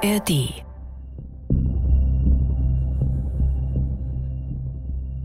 [0.00, 0.62] ARD.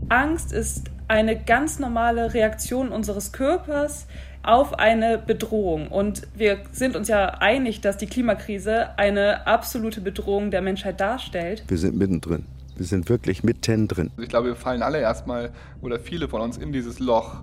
[0.08, 4.06] Angst ist eine ganz normale Reaktion unseres Körpers
[4.42, 5.88] auf eine Bedrohung.
[5.88, 11.62] Und wir sind uns ja einig, dass die Klimakrise eine absolute Bedrohung der Menschheit darstellt.
[11.68, 12.44] Wir sind mittendrin.
[12.76, 14.10] Wir sind wirklich mittendrin.
[14.18, 15.52] Ich glaube, wir fallen alle erstmal
[15.82, 17.42] oder viele von uns in dieses Loch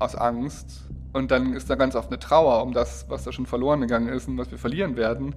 [0.00, 0.82] aus Angst.
[1.12, 4.08] Und dann ist da ganz oft eine Trauer um das, was da schon verloren gegangen
[4.08, 5.34] ist und was wir verlieren werden.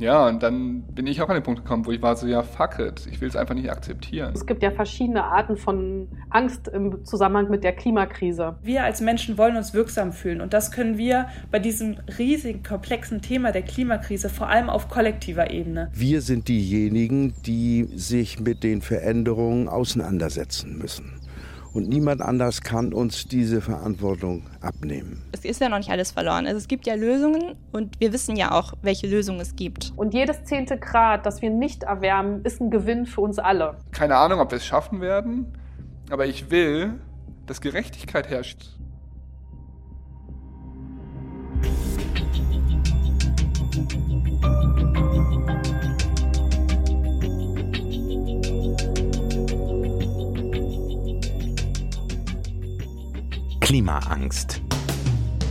[0.00, 2.42] Ja, und dann bin ich auch an den Punkt gekommen, wo ich war so, ja,
[2.42, 4.32] fuck it, ich will es einfach nicht akzeptieren.
[4.34, 8.56] Es gibt ja verschiedene Arten von Angst im Zusammenhang mit der Klimakrise.
[8.62, 13.20] Wir als Menschen wollen uns wirksam fühlen und das können wir bei diesem riesigen, komplexen
[13.20, 15.90] Thema der Klimakrise vor allem auf kollektiver Ebene.
[15.92, 21.19] Wir sind diejenigen, die sich mit den Veränderungen auseinandersetzen müssen.
[21.72, 25.22] Und niemand anders kann uns diese Verantwortung abnehmen.
[25.30, 26.46] Es ist ja noch nicht alles verloren.
[26.46, 29.92] Also es gibt ja Lösungen und wir wissen ja auch, welche Lösungen es gibt.
[29.94, 33.76] Und jedes zehnte Grad, das wir nicht erwärmen, ist ein Gewinn für uns alle.
[33.92, 35.46] Keine Ahnung, ob wir es schaffen werden,
[36.10, 36.94] aber ich will,
[37.46, 38.80] dass Gerechtigkeit herrscht.
[53.70, 54.62] Klimaangst.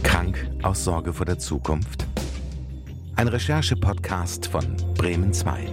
[0.04, 2.06] Krank aus Sorge vor der Zukunft.
[3.16, 5.72] Ein Recherche-Podcast von Bremen 2.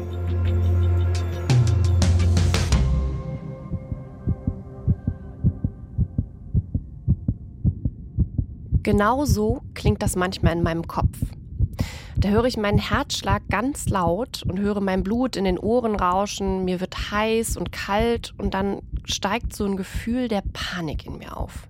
[8.84, 11.18] Genau so klingt das manchmal in meinem Kopf.
[12.16, 16.64] Da höre ich meinen Herzschlag ganz laut und höre mein Blut in den Ohren rauschen,
[16.64, 21.36] mir wird heiß und kalt und dann steigt so ein Gefühl der Panik in mir
[21.36, 21.66] auf.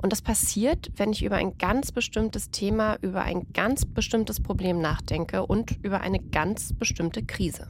[0.00, 4.80] Und das passiert, wenn ich über ein ganz bestimmtes Thema, über ein ganz bestimmtes Problem
[4.80, 7.68] nachdenke und über eine ganz bestimmte Krise.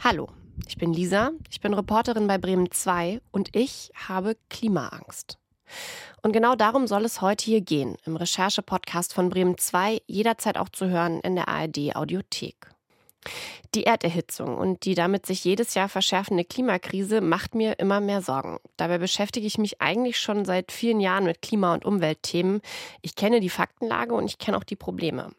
[0.00, 0.28] Hallo,
[0.66, 5.38] ich bin Lisa, ich bin Reporterin bei Bremen 2 und ich habe Klimaangst.
[6.22, 10.68] Und genau darum soll es heute hier gehen, im Recherche-Podcast von Bremen 2, jederzeit auch
[10.68, 12.77] zu hören in der ARD Audiothek.
[13.74, 18.58] Die Erderhitzung und die damit sich jedes Jahr verschärfende Klimakrise macht mir immer mehr Sorgen.
[18.76, 22.62] Dabei beschäftige ich mich eigentlich schon seit vielen Jahren mit Klima- und Umweltthemen.
[23.02, 25.30] Ich kenne die Faktenlage und ich kenne auch die Probleme.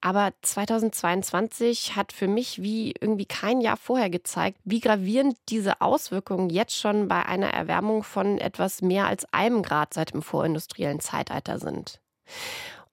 [0.00, 6.50] Aber 2022 hat für mich wie irgendwie kein Jahr vorher gezeigt, wie gravierend diese Auswirkungen
[6.50, 11.58] jetzt schon bei einer Erwärmung von etwas mehr als einem Grad seit dem vorindustriellen Zeitalter
[11.58, 12.00] sind.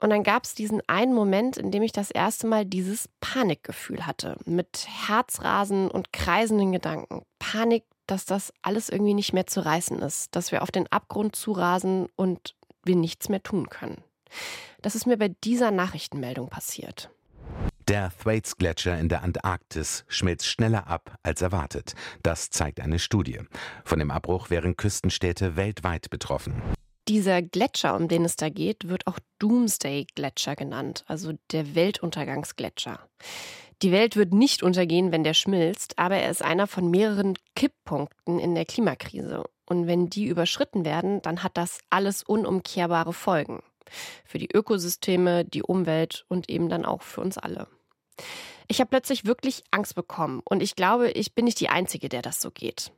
[0.02, 4.06] Und dann gab es diesen einen Moment, in dem ich das erste Mal dieses Panikgefühl
[4.08, 4.36] hatte.
[4.46, 7.22] Mit Herzrasen und kreisenden Gedanken.
[7.38, 10.36] Panik, dass das alles irgendwie nicht mehr zu reißen ist.
[10.36, 14.04] Dass wir auf den Abgrund zurasen und wir nichts mehr tun können.
[14.82, 17.12] Das ist mir bei dieser Nachrichtenmeldung passiert.
[17.88, 21.94] Der Thwaites-Gletscher in der Antarktis schmilzt schneller ab als erwartet.
[22.24, 23.40] Das zeigt eine Studie.
[23.84, 26.62] Von dem Abbruch wären Küstenstädte weltweit betroffen.
[27.12, 33.02] Dieser Gletscher, um den es da geht, wird auch Doomsday-Gletscher genannt, also der Weltuntergangsgletscher.
[33.82, 38.40] Die Welt wird nicht untergehen, wenn der schmilzt, aber er ist einer von mehreren Kipppunkten
[38.40, 39.44] in der Klimakrise.
[39.66, 43.62] Und wenn die überschritten werden, dann hat das alles unumkehrbare Folgen.
[44.24, 47.68] Für die Ökosysteme, die Umwelt und eben dann auch für uns alle.
[48.70, 52.22] Ich habe plötzlich wirklich Angst bekommen und ich glaube, ich bin nicht die Einzige, der
[52.22, 52.94] das so geht.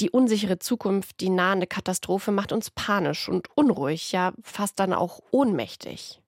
[0.00, 5.20] Die unsichere Zukunft, die nahende Katastrophe macht uns panisch und unruhig, ja fast dann auch
[5.30, 6.20] ohnmächtig.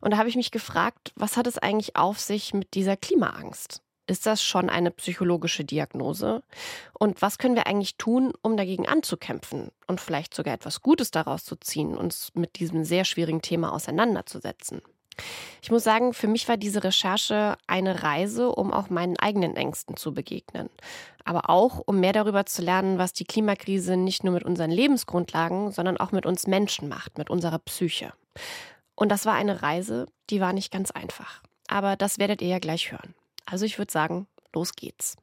[0.00, 3.82] Und da habe ich mich gefragt, was hat es eigentlich auf sich mit dieser Klimaangst?
[4.08, 6.42] Ist das schon eine psychologische Diagnose?
[6.92, 11.44] Und was können wir eigentlich tun, um dagegen anzukämpfen und vielleicht sogar etwas Gutes daraus
[11.44, 14.80] zu ziehen, uns mit diesem sehr schwierigen Thema auseinanderzusetzen?
[15.62, 19.96] Ich muss sagen, für mich war diese Recherche eine Reise, um auch meinen eigenen Ängsten
[19.96, 20.68] zu begegnen.
[21.24, 25.72] Aber auch, um mehr darüber zu lernen, was die Klimakrise nicht nur mit unseren Lebensgrundlagen,
[25.72, 28.12] sondern auch mit uns Menschen macht, mit unserer Psyche.
[28.94, 31.42] Und das war eine Reise, die war nicht ganz einfach.
[31.68, 33.14] Aber das werdet ihr ja gleich hören.
[33.44, 35.16] Also ich würde sagen, los geht's.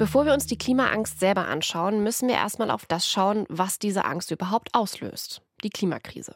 [0.00, 4.06] Bevor wir uns die Klimaangst selber anschauen, müssen wir erstmal auf das schauen, was diese
[4.06, 5.42] Angst überhaupt auslöst.
[5.62, 6.34] Die Klimakrise.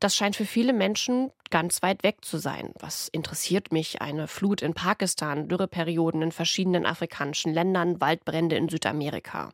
[0.00, 2.72] Das scheint für viele Menschen ganz weit weg zu sein.
[2.80, 9.50] Was interessiert mich eine Flut in Pakistan, Dürreperioden in verschiedenen afrikanischen Ländern, Waldbrände in Südamerika?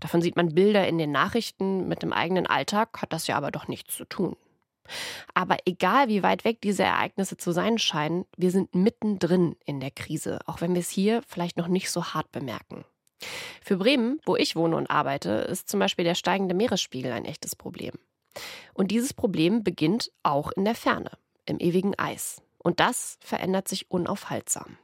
[0.00, 3.50] Davon sieht man Bilder in den Nachrichten, mit dem eigenen Alltag hat das ja aber
[3.50, 4.36] doch nichts zu tun.
[5.34, 9.90] Aber egal wie weit weg diese Ereignisse zu sein scheinen, wir sind mittendrin in der
[9.90, 12.84] Krise, auch wenn wir es hier vielleicht noch nicht so hart bemerken.
[13.62, 17.56] Für Bremen, wo ich wohne und arbeite, ist zum Beispiel der steigende Meeresspiegel ein echtes
[17.56, 17.94] Problem.
[18.74, 21.10] Und dieses Problem beginnt auch in der Ferne,
[21.44, 22.42] im ewigen Eis.
[22.58, 24.78] Und das verändert sich unaufhaltsam.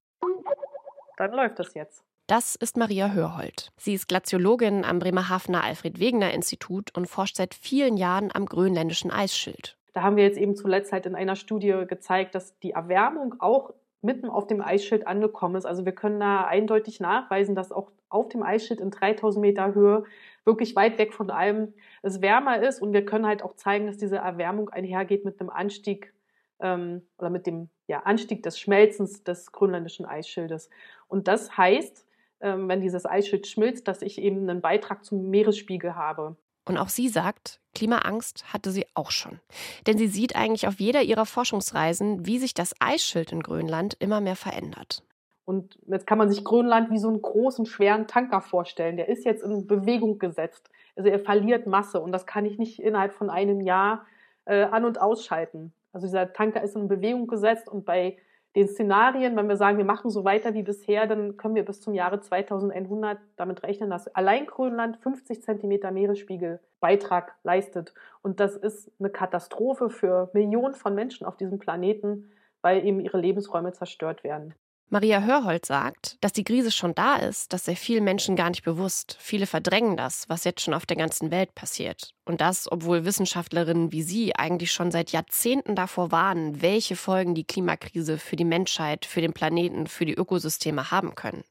[1.16, 2.04] Dann läuft es jetzt.
[2.26, 3.72] Das ist Maria Hörhold.
[3.76, 9.10] Sie ist Glaziologin am Bremerhavener Alfred Wegener Institut und forscht seit vielen Jahren am grönländischen
[9.10, 9.76] Eisschild.
[9.93, 13.75] Da haben wir jetzt eben zuletzt halt in einer Studie gezeigt, dass die Erwärmung auch
[14.00, 15.66] mitten auf dem Eisschild angekommen ist.
[15.66, 20.04] Also wir können da eindeutig nachweisen, dass auch auf dem Eisschild in 3000 Meter Höhe
[20.44, 22.82] wirklich weit weg von allem es wärmer ist.
[22.82, 26.12] Und wir können halt auch zeigen, dass diese Erwärmung einhergeht mit einem Anstieg
[26.60, 30.70] ähm, oder mit dem ja, Anstieg des Schmelzens des grönländischen Eisschildes.
[31.08, 32.06] Und das heißt,
[32.40, 36.36] ähm, wenn dieses Eisschild schmilzt, dass ich eben einen Beitrag zum Meeresspiegel habe.
[36.64, 39.40] Und auch sie sagt, Klimaangst hatte sie auch schon.
[39.86, 44.20] Denn sie sieht eigentlich auf jeder ihrer Forschungsreisen, wie sich das Eisschild in Grönland immer
[44.20, 45.02] mehr verändert.
[45.44, 48.96] Und jetzt kann man sich Grönland wie so einen großen, schweren Tanker vorstellen.
[48.96, 50.70] Der ist jetzt in Bewegung gesetzt.
[50.96, 54.06] Also er verliert Masse und das kann ich nicht innerhalb von einem Jahr
[54.44, 55.72] äh, an- und ausschalten.
[55.92, 58.16] Also dieser Tanker ist in Bewegung gesetzt und bei
[58.54, 61.80] den Szenarien, wenn wir sagen, wir machen so weiter wie bisher, dann können wir bis
[61.80, 67.94] zum Jahre 2100 damit rechnen, dass allein Grönland 50 Zentimeter Meeresspiegelbeitrag leistet.
[68.20, 72.30] Und das ist eine Katastrophe für Millionen von Menschen auf diesem Planeten,
[72.60, 74.54] weil eben ihre Lebensräume zerstört werden.
[74.92, 78.62] Maria Hörhold sagt, dass die Krise schon da ist, das sei vielen Menschen gar nicht
[78.62, 79.16] bewusst.
[79.18, 82.12] Viele verdrängen das, was jetzt schon auf der ganzen Welt passiert.
[82.26, 87.46] Und das, obwohl Wissenschaftlerinnen wie sie eigentlich schon seit Jahrzehnten davor warnen, welche Folgen die
[87.46, 91.42] Klimakrise für die Menschheit, für den Planeten, für die Ökosysteme haben können.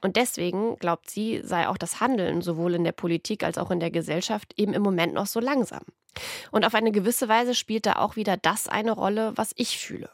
[0.00, 3.80] Und deswegen, glaubt sie, sei auch das Handeln sowohl in der Politik als auch in
[3.80, 5.82] der Gesellschaft eben im Moment noch so langsam.
[6.52, 10.08] Und auf eine gewisse Weise spielt da auch wieder das eine Rolle, was ich fühle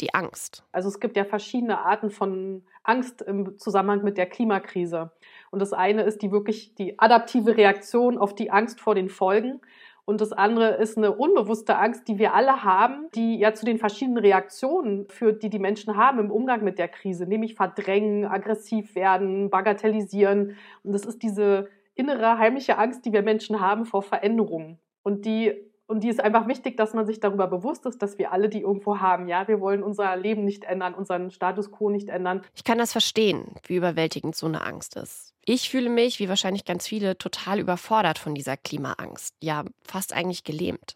[0.00, 0.64] die Angst?
[0.72, 5.10] Also es gibt ja verschiedene Arten von Angst im Zusammenhang mit der Klimakrise.
[5.50, 9.60] Und das eine ist die wirklich die adaptive Reaktion auf die Angst vor den Folgen.
[10.04, 13.78] Und das andere ist eine unbewusste Angst, die wir alle haben, die ja zu den
[13.78, 18.94] verschiedenen Reaktionen führt, die die Menschen haben im Umgang mit der Krise, nämlich verdrängen, aggressiv
[18.94, 20.56] werden, bagatellisieren.
[20.82, 24.78] Und das ist diese innere heimliche Angst, die wir Menschen haben vor Veränderungen.
[25.02, 28.32] Und die und die ist einfach wichtig, dass man sich darüber bewusst ist, dass wir
[28.32, 29.26] alle die irgendwo haben.
[29.26, 32.42] Ja, wir wollen unser Leben nicht ändern, unseren Status quo nicht ändern.
[32.54, 35.34] Ich kann das verstehen, wie überwältigend so eine Angst ist.
[35.44, 39.34] Ich fühle mich, wie wahrscheinlich ganz viele, total überfordert von dieser Klimaangst.
[39.42, 40.94] Ja, fast eigentlich gelähmt.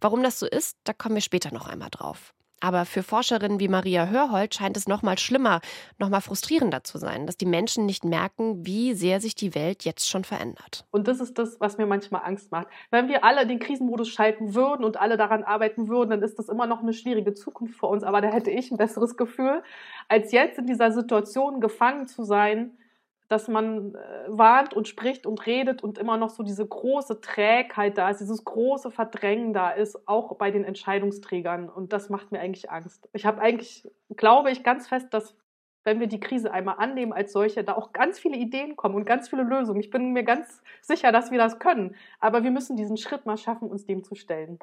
[0.00, 2.32] Warum das so ist, da kommen wir später noch einmal drauf.
[2.60, 5.60] Aber für Forscherinnen wie Maria Hörhold scheint es noch mal schlimmer,
[5.98, 9.84] noch mal frustrierender zu sein, dass die Menschen nicht merken, wie sehr sich die Welt
[9.84, 10.84] jetzt schon verändert.
[10.90, 12.68] Und das ist das, was mir manchmal Angst macht.
[12.90, 16.48] Wenn wir alle den Krisenmodus schalten würden und alle daran arbeiten würden, dann ist das
[16.48, 18.04] immer noch eine schwierige Zukunft für uns.
[18.04, 19.62] Aber da hätte ich ein besseres Gefühl,
[20.08, 22.76] als jetzt in dieser Situation gefangen zu sein,
[23.30, 27.96] dass man äh, warnt und spricht und redet und immer noch so diese große Trägheit
[27.96, 31.68] da ist, dieses große Verdrängen da ist, auch bei den Entscheidungsträgern.
[31.68, 33.08] Und das macht mir eigentlich Angst.
[33.12, 35.36] Ich habe eigentlich, glaube ich, ganz fest, dass
[35.84, 39.04] wenn wir die Krise einmal annehmen als solche, da auch ganz viele Ideen kommen und
[39.04, 39.78] ganz viele Lösungen.
[39.78, 41.94] Ich bin mir ganz sicher, dass wir das können.
[42.18, 44.58] Aber wir müssen diesen Schritt mal schaffen, uns dem zu stellen.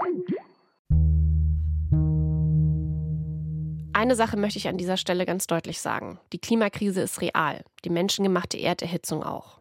[3.98, 6.20] Eine Sache möchte ich an dieser Stelle ganz deutlich sagen.
[6.32, 9.60] Die Klimakrise ist real, die menschengemachte Erderhitzung auch.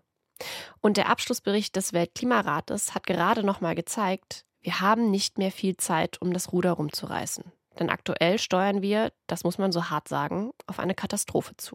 [0.82, 5.78] Und der Abschlussbericht des Weltklimarates hat gerade noch mal gezeigt, wir haben nicht mehr viel
[5.78, 7.44] Zeit, um das Ruder rumzureißen.
[7.78, 11.74] Denn aktuell steuern wir, das muss man so hart sagen, auf eine Katastrophe zu.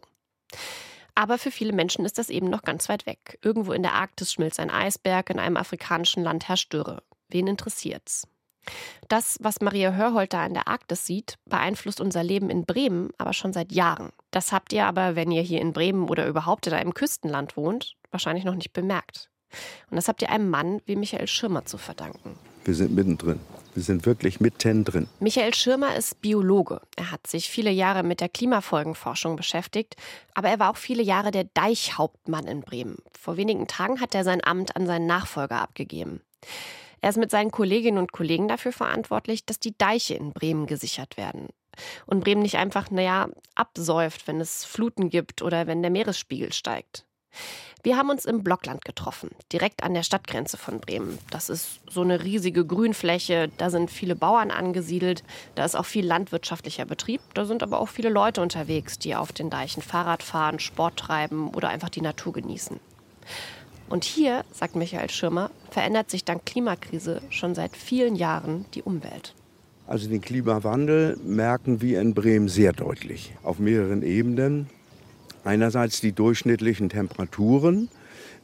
[1.16, 3.40] Aber für viele Menschen ist das eben noch ganz weit weg.
[3.42, 7.02] Irgendwo in der Arktis schmilzt ein Eisberg, in einem afrikanischen Land herrscht Dürre.
[7.28, 8.28] Wen interessiert's?
[9.08, 13.54] Das, was Maria Hörholter an der Arktis sieht, beeinflusst unser Leben in Bremen aber schon
[13.54, 14.10] seit Jahren.
[14.32, 17.96] Das habt ihr aber, wenn ihr hier in Bremen oder überhaupt in einem Küstenland wohnt,
[18.12, 19.30] wahrscheinlich noch nicht bemerkt.
[19.90, 22.38] Und das habt ihr einem Mann wie Michael Schirmer zu verdanken.
[22.64, 23.40] Wir sind mittendrin.
[23.74, 25.08] Wir sind wirklich mittendrin.
[25.20, 26.82] Michael Schirmer ist Biologe.
[26.96, 29.96] Er hat sich viele Jahre mit der Klimafolgenforschung beschäftigt,
[30.34, 32.98] aber er war auch viele Jahre der Deichhauptmann in Bremen.
[33.20, 36.22] Vor wenigen Tagen hat er sein Amt an seinen Nachfolger abgegeben.
[37.02, 41.18] Er ist mit seinen Kolleginnen und Kollegen dafür verantwortlich, dass die Deiche in Bremen gesichert
[41.18, 41.50] werden.
[42.06, 47.06] Und Bremen nicht einfach, naja, absäuft, wenn es Fluten gibt oder wenn der Meeresspiegel steigt.
[47.84, 51.18] Wir haben uns im Blockland getroffen, direkt an der Stadtgrenze von Bremen.
[51.32, 55.24] Das ist so eine riesige Grünfläche, da sind viele Bauern angesiedelt,
[55.56, 59.32] da ist auch viel landwirtschaftlicher Betrieb, da sind aber auch viele Leute unterwegs, die auf
[59.32, 62.80] den Deichen Fahrrad fahren, Sport treiben oder einfach die Natur genießen.
[63.92, 69.36] Und hier, sagt Michael Schirmer, verändert sich dank Klimakrise schon seit vielen Jahren die Umwelt.
[69.86, 74.70] Also den Klimawandel merken wir in Bremen sehr deutlich auf mehreren Ebenen.
[75.44, 77.90] Einerseits die durchschnittlichen Temperaturen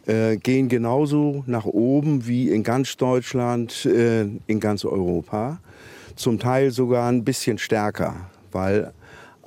[0.05, 5.61] äh, gehen genauso nach oben wie in ganz Deutschland, äh, in ganz Europa.
[6.17, 8.91] Zum Teil sogar ein bisschen stärker, weil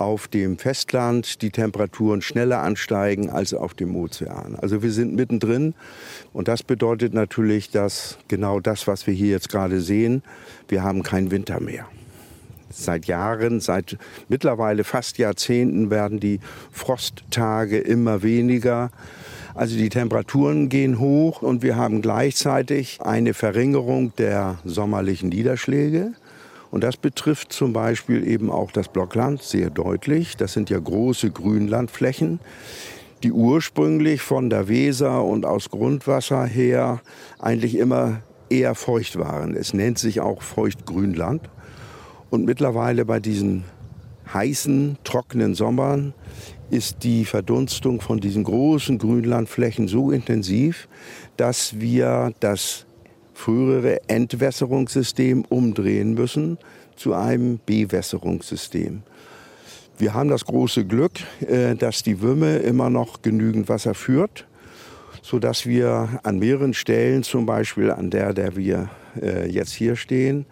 [0.00, 4.56] auf dem Festland die Temperaturen schneller ansteigen als auf dem Ozean.
[4.60, 5.74] Also wir sind mittendrin
[6.32, 10.22] und das bedeutet natürlich, dass genau das, was wir hier jetzt gerade sehen,
[10.68, 11.86] wir haben keinen Winter mehr.
[12.72, 16.40] Seit Jahren, seit mittlerweile fast Jahrzehnten werden die
[16.70, 18.90] Frosttage immer weniger.
[19.54, 26.12] Also die Temperaturen gehen hoch und wir haben gleichzeitig eine Verringerung der sommerlichen Niederschläge.
[26.70, 30.36] Und das betrifft zum Beispiel eben auch das Blockland sehr deutlich.
[30.36, 32.40] Das sind ja große Grünlandflächen,
[33.22, 37.00] die ursprünglich von der Weser und aus Grundwasser her
[37.38, 39.56] eigentlich immer eher feucht waren.
[39.56, 41.48] Es nennt sich auch Feuchtgrünland.
[42.30, 43.64] Und mittlerweile bei diesen
[44.32, 46.14] heißen, trockenen Sommern
[46.70, 50.88] ist die Verdunstung von diesen großen Grünlandflächen so intensiv,
[51.36, 52.86] dass wir das
[53.40, 56.58] frühere Entwässerungssystem umdrehen müssen
[56.94, 59.02] zu einem Bewässerungssystem.
[59.96, 64.46] Wir haben das große Glück, äh, dass die Wümme immer noch genügend Wasser führt,
[65.22, 70.44] sodass wir an mehreren Stellen, zum Beispiel an der, der wir äh, jetzt hier stehen,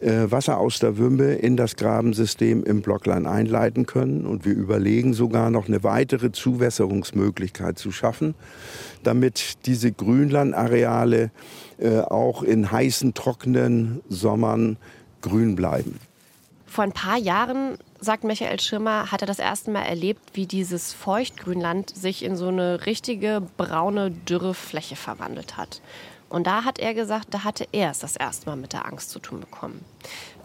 [0.00, 4.26] äh, Wasser aus der Wümme in das Grabensystem im Blocklein einleiten können.
[4.26, 8.34] Und wir überlegen sogar noch eine weitere Zuwässerungsmöglichkeit zu schaffen,
[9.04, 11.30] damit diese Grünlandareale
[11.78, 14.76] äh, auch in heißen, trockenen Sommern
[15.20, 15.98] grün bleiben.
[16.66, 20.92] Vor ein paar Jahren, sagt Michael Schirmer, hat er das erste Mal erlebt, wie dieses
[20.92, 25.80] Feuchtgrünland sich in so eine richtige braune, dürre Fläche verwandelt hat.
[26.28, 29.10] Und da hat er gesagt, da hatte er es das erste Mal mit der Angst
[29.10, 29.84] zu tun bekommen.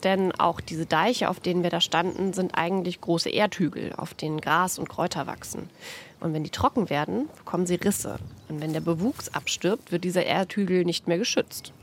[0.03, 4.39] Denn auch diese Deiche, auf denen wir da standen, sind eigentlich große Erdhügel, auf denen
[4.39, 5.70] Gras und Kräuter wachsen.
[6.20, 8.18] Und wenn die trocken werden, bekommen sie Risse.
[8.50, 11.74] Und wenn der Bewuchs abstirbt, wird dieser Erdhügel nicht mehr geschützt.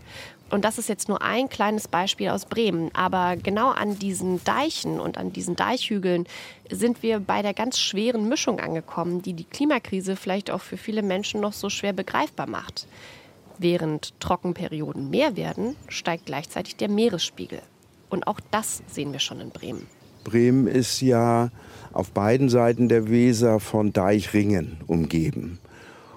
[0.48, 2.94] Und das ist jetzt nur ein kleines Beispiel aus Bremen.
[2.94, 6.26] Aber genau an diesen Deichen und an diesen Deichhügeln
[6.70, 11.02] sind wir bei der ganz schweren Mischung angekommen, die die Klimakrise vielleicht auch für viele
[11.02, 12.86] Menschen noch so schwer begreifbar macht.
[13.58, 17.62] Während Trockenperioden mehr werden, steigt gleichzeitig der Meeresspiegel.
[18.08, 19.86] Und auch das sehen wir schon in Bremen.
[20.24, 21.50] Bremen ist ja
[21.92, 25.58] auf beiden Seiten der Weser von Deichringen umgeben.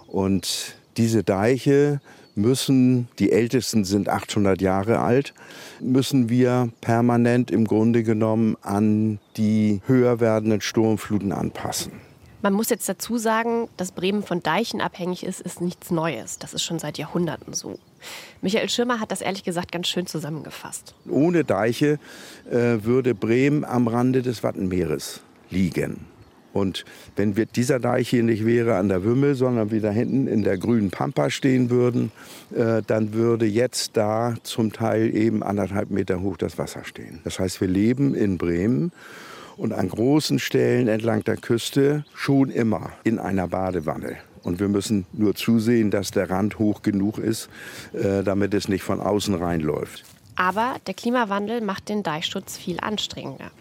[0.07, 2.01] Und diese Deiche
[2.35, 5.33] müssen, die ältesten sind 800 Jahre alt,
[5.79, 11.91] müssen wir permanent im Grunde genommen an die höher werdenden Sturmfluten anpassen.
[12.41, 16.39] Man muss jetzt dazu sagen, dass Bremen von Deichen abhängig ist, ist nichts Neues.
[16.39, 17.77] Das ist schon seit Jahrhunderten so.
[18.41, 20.95] Michael Schirmer hat das ehrlich gesagt ganz schön zusammengefasst.
[21.09, 21.99] Ohne Deiche
[22.49, 26.05] äh, würde Bremen am Rande des Wattenmeeres liegen.
[26.51, 26.83] Und
[27.15, 30.57] wenn wir, dieser Deich hier nicht wäre an der Wümmel, sondern wir hinten in der
[30.57, 32.11] grünen Pampa stehen würden,
[32.55, 37.19] äh, dann würde jetzt da zum Teil eben anderthalb Meter hoch das Wasser stehen.
[37.23, 38.91] Das heißt, wir leben in Bremen
[39.57, 44.17] und an großen Stellen entlang der Küste schon immer in einer Badewanne.
[44.43, 47.49] Und wir müssen nur zusehen, dass der Rand hoch genug ist,
[47.93, 50.03] äh, damit es nicht von außen reinläuft.
[50.35, 53.51] Aber der Klimawandel macht den Deichschutz viel anstrengender.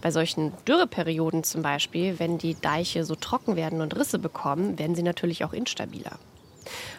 [0.00, 4.94] Bei solchen Dürreperioden zum Beispiel, wenn die Deiche so trocken werden und Risse bekommen, werden
[4.94, 6.18] sie natürlich auch instabiler.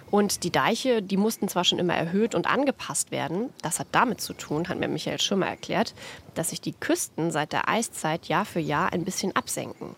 [0.09, 3.49] Und die Deiche, die mussten zwar schon immer erhöht und angepasst werden.
[3.61, 5.93] Das hat damit zu tun, hat mir Michael Schirmer erklärt,
[6.33, 9.95] dass sich die Küsten seit der Eiszeit Jahr für Jahr ein bisschen absenken.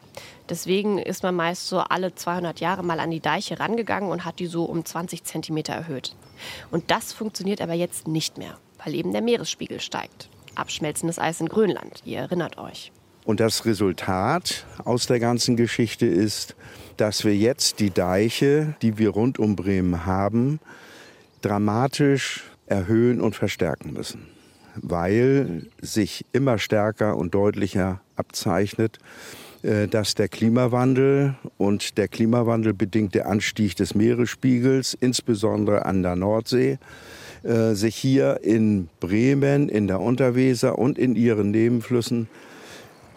[0.50, 4.40] Deswegen ist man meist so alle 200 Jahre mal an die Deiche rangegangen und hat
[4.40, 6.16] die so um 20 Zentimeter erhöht.
[6.72, 10.30] Und das funktioniert aber jetzt nicht mehr, weil eben der Meeresspiegel steigt.
[10.56, 12.92] Abschmelzendes Eis in Grönland, ihr erinnert euch.
[13.30, 16.56] Und das Resultat aus der ganzen Geschichte ist,
[16.98, 20.60] dass wir jetzt die Deiche, die wir rund um Bremen haben,
[21.44, 24.26] dramatisch erhöhen und verstärken müssen,
[24.74, 28.98] weil sich immer stärker und deutlicher abzeichnet,
[29.62, 36.80] äh, dass der Klimawandel und der klimawandelbedingte Anstieg des Meeresspiegels, insbesondere an der Nordsee,
[37.44, 42.28] äh, sich hier in Bremen, in der Unterweser und in ihren Nebenflüssen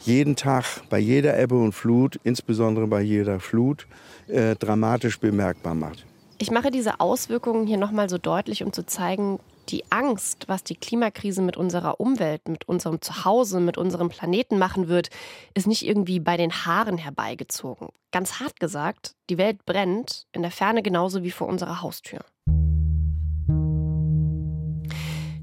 [0.05, 3.87] jeden Tag bei jeder Ebbe und Flut, insbesondere bei jeder Flut,
[4.29, 6.05] äh, dramatisch bemerkbar macht.
[6.39, 10.75] Ich mache diese Auswirkungen hier nochmal so deutlich, um zu zeigen, die Angst, was die
[10.75, 15.09] Klimakrise mit unserer Umwelt, mit unserem Zuhause, mit unserem Planeten machen wird,
[15.55, 17.91] ist nicht irgendwie bei den Haaren herbeigezogen.
[18.11, 22.21] Ganz hart gesagt, die Welt brennt, in der Ferne genauso wie vor unserer Haustür.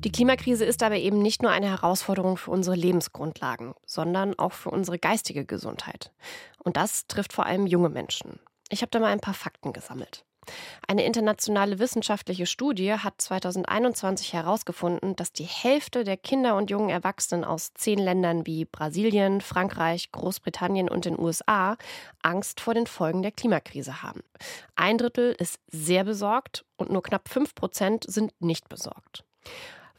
[0.06, 4.70] Die Klimakrise ist aber eben nicht nur eine Herausforderung für unsere Lebensgrundlagen, sondern auch für
[4.70, 6.14] unsere geistige Gesundheit.
[6.64, 8.40] Und das trifft vor allem junge Menschen.
[8.70, 10.24] Ich habe da mal ein paar Fakten gesammelt.
[10.88, 17.44] Eine internationale wissenschaftliche Studie hat 2021 herausgefunden, dass die Hälfte der Kinder und jungen Erwachsenen
[17.44, 21.76] aus zehn Ländern wie Brasilien, Frankreich, Großbritannien und den USA
[22.24, 24.22] Angst vor den Folgen der Klimakrise haben.
[24.78, 29.26] Ein Drittel ist sehr besorgt und nur knapp fünf Prozent sind nicht besorgt.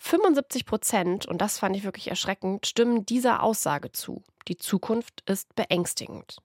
[0.00, 4.22] 75 Prozent, und das fand ich wirklich erschreckend, stimmen dieser Aussage zu.
[4.48, 6.38] Die Zukunft ist beängstigend.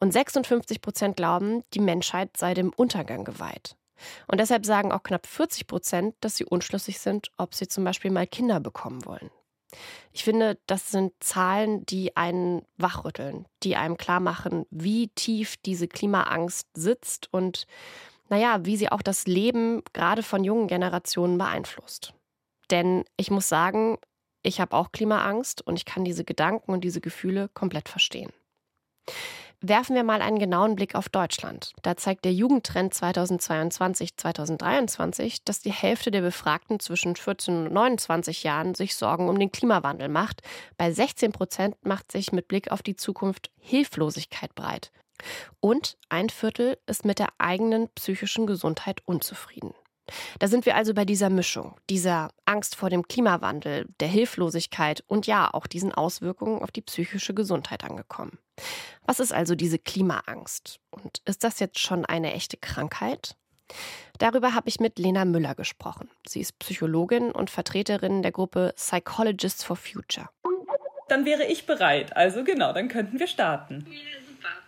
[0.00, 3.76] Und 56 Prozent glauben, die Menschheit sei dem Untergang geweiht.
[4.26, 8.10] Und deshalb sagen auch knapp 40 Prozent, dass sie unschlüssig sind, ob sie zum Beispiel
[8.10, 9.30] mal Kinder bekommen wollen.
[10.12, 15.88] Ich finde, das sind Zahlen, die einen wachrütteln, die einem klar machen, wie tief diese
[15.88, 17.66] Klimaangst sitzt und
[18.28, 22.15] naja, wie sie auch das Leben gerade von jungen Generationen beeinflusst.
[22.70, 23.98] Denn ich muss sagen,
[24.42, 28.32] ich habe auch Klimaangst und ich kann diese Gedanken und diese Gefühle komplett verstehen.
[29.62, 31.72] Werfen wir mal einen genauen Blick auf Deutschland.
[31.82, 38.74] Da zeigt der Jugendtrend 2022-2023, dass die Hälfte der Befragten zwischen 14 und 29 Jahren
[38.74, 40.42] sich Sorgen um den Klimawandel macht.
[40.76, 44.92] Bei 16 Prozent macht sich mit Blick auf die Zukunft Hilflosigkeit breit.
[45.60, 49.72] Und ein Viertel ist mit der eigenen psychischen Gesundheit unzufrieden.
[50.38, 55.26] Da sind wir also bei dieser Mischung, dieser Angst vor dem Klimawandel, der Hilflosigkeit und
[55.26, 58.38] ja auch diesen Auswirkungen auf die psychische Gesundheit angekommen.
[59.04, 60.80] Was ist also diese Klimaangst?
[60.90, 63.36] Und ist das jetzt schon eine echte Krankheit?
[64.18, 66.08] Darüber habe ich mit Lena Müller gesprochen.
[66.26, 70.28] Sie ist Psychologin und Vertreterin der Gruppe Psychologists for Future.
[71.08, 72.16] Dann wäre ich bereit.
[72.16, 73.86] Also genau, dann könnten wir starten.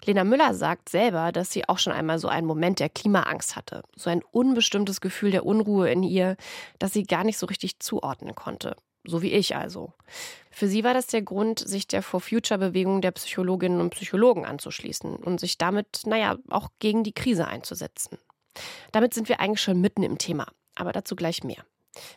[0.04, 3.82] Lena Müller sagt selber, dass sie auch schon einmal so einen Moment der Klimaangst hatte.
[3.97, 6.37] So ein unbestimmtes Gefühl der Unruhe in ihr,
[6.78, 8.76] das sie gar nicht so richtig zuordnen konnte.
[9.04, 9.92] So wie ich also.
[10.50, 15.16] Für sie war das der Grund, sich der For Future-Bewegung der Psychologinnen und Psychologen anzuschließen
[15.16, 18.18] und sich damit, naja, auch gegen die Krise einzusetzen.
[18.92, 21.64] Damit sind wir eigentlich schon mitten im Thema, aber dazu gleich mehr.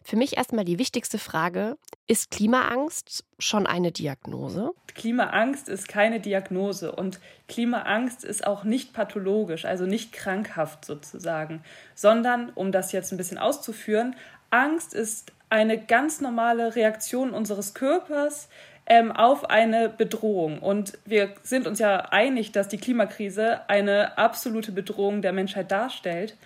[0.04, 4.72] Für mich erstmal die wichtigste Frage, ist Klimaangst schon eine Diagnose?
[4.94, 11.64] Klimaangst ist keine Diagnose und Klimaangst ist auch nicht pathologisch, also nicht krankhaft sozusagen,
[11.96, 14.16] sondern, um das jetzt ein bisschen auszuführen,
[14.50, 18.50] Angst ist eine ganz normale Reaktion unseres Körpers
[18.86, 20.60] ähm, auf eine Bedrohung.
[20.60, 26.38] Und wir sind uns ja einig, dass die Klimakrise eine absolute Bedrohung der Menschheit darstellt.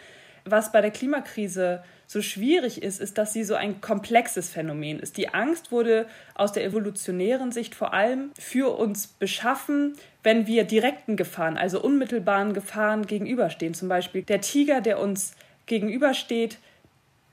[0.43, 5.17] Was bei der Klimakrise so schwierig ist, ist, dass sie so ein komplexes Phänomen ist.
[5.17, 11.17] Die Angst wurde aus der evolutionären Sicht vor allem für uns beschaffen, wenn wir direkten
[11.17, 13.73] Gefahren, also unmittelbaren Gefahren gegenüberstehen.
[13.73, 16.57] Zum Beispiel der Tiger, der uns gegenübersteht,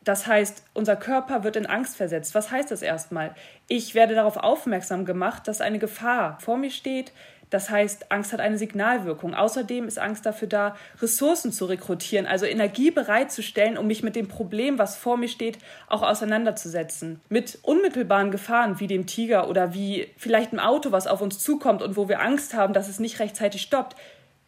[0.04, 2.34] das heißt, unser Körper wird in Angst versetzt.
[2.34, 3.34] Was heißt das erstmal?
[3.68, 7.12] Ich werde darauf aufmerksam gemacht, dass eine Gefahr vor mir steht.
[7.52, 9.34] Das heißt, Angst hat eine Signalwirkung.
[9.34, 14.26] Außerdem ist Angst dafür da, Ressourcen zu rekrutieren, also Energie bereitzustellen, um mich mit dem
[14.26, 17.20] Problem, was vor mir steht, auch auseinanderzusetzen.
[17.28, 21.82] Mit unmittelbaren Gefahren wie dem Tiger oder wie vielleicht ein Auto, was auf uns zukommt
[21.82, 23.96] und wo wir Angst haben, dass es nicht rechtzeitig stoppt,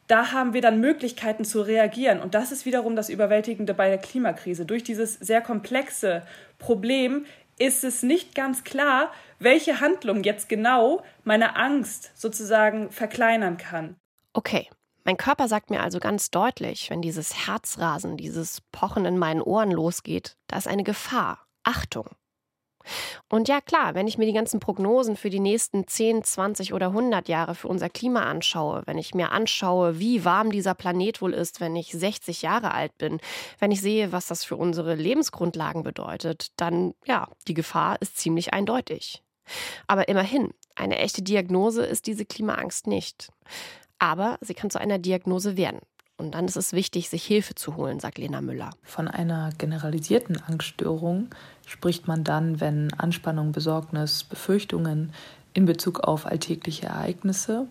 [0.07, 2.21] da haben wir dann Möglichkeiten zu reagieren.
[2.21, 4.65] Und das ist wiederum das Überwältigende bei der Klimakrise.
[4.65, 6.23] Durch dieses sehr komplexe
[6.59, 7.27] Problem
[7.59, 13.97] ist es nicht ganz klar, welche Handlung jetzt genau meine Angst sozusagen verkleinern kann.
[14.33, 14.69] Okay,
[15.05, 19.71] mein Körper sagt mir also ganz deutlich, wenn dieses Herzrasen, dieses Pochen in meinen Ohren
[19.71, 21.47] losgeht, da ist eine Gefahr.
[21.63, 22.09] Achtung.
[23.29, 26.89] Und ja klar, wenn ich mir die ganzen Prognosen für die nächsten 10, 20 oder
[26.89, 31.35] 100 Jahre für unser Klima anschaue, wenn ich mir anschaue, wie warm dieser Planet wohl
[31.35, 33.21] ist, wenn ich 60 Jahre alt bin,
[33.59, 38.53] wenn ich sehe, was das für unsere Lebensgrundlagen bedeutet, dann ja, die Gefahr ist ziemlich
[38.53, 39.23] eindeutig.
[39.87, 43.31] Aber immerhin, eine echte Diagnose ist diese Klimaangst nicht.
[43.99, 45.81] Aber sie kann zu einer Diagnose werden.
[46.17, 48.71] Und dann ist es wichtig, sich Hilfe zu holen, sagt Lena Müller.
[48.83, 51.29] Von einer generalisierten Angststörung
[51.67, 55.13] spricht man dann, wenn Anspannung, Besorgnis, Befürchtungen
[55.55, 57.67] in Bezug auf alltägliche Ereignisse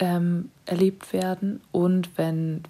[0.00, 2.64] ähm, erlebt werden und wenn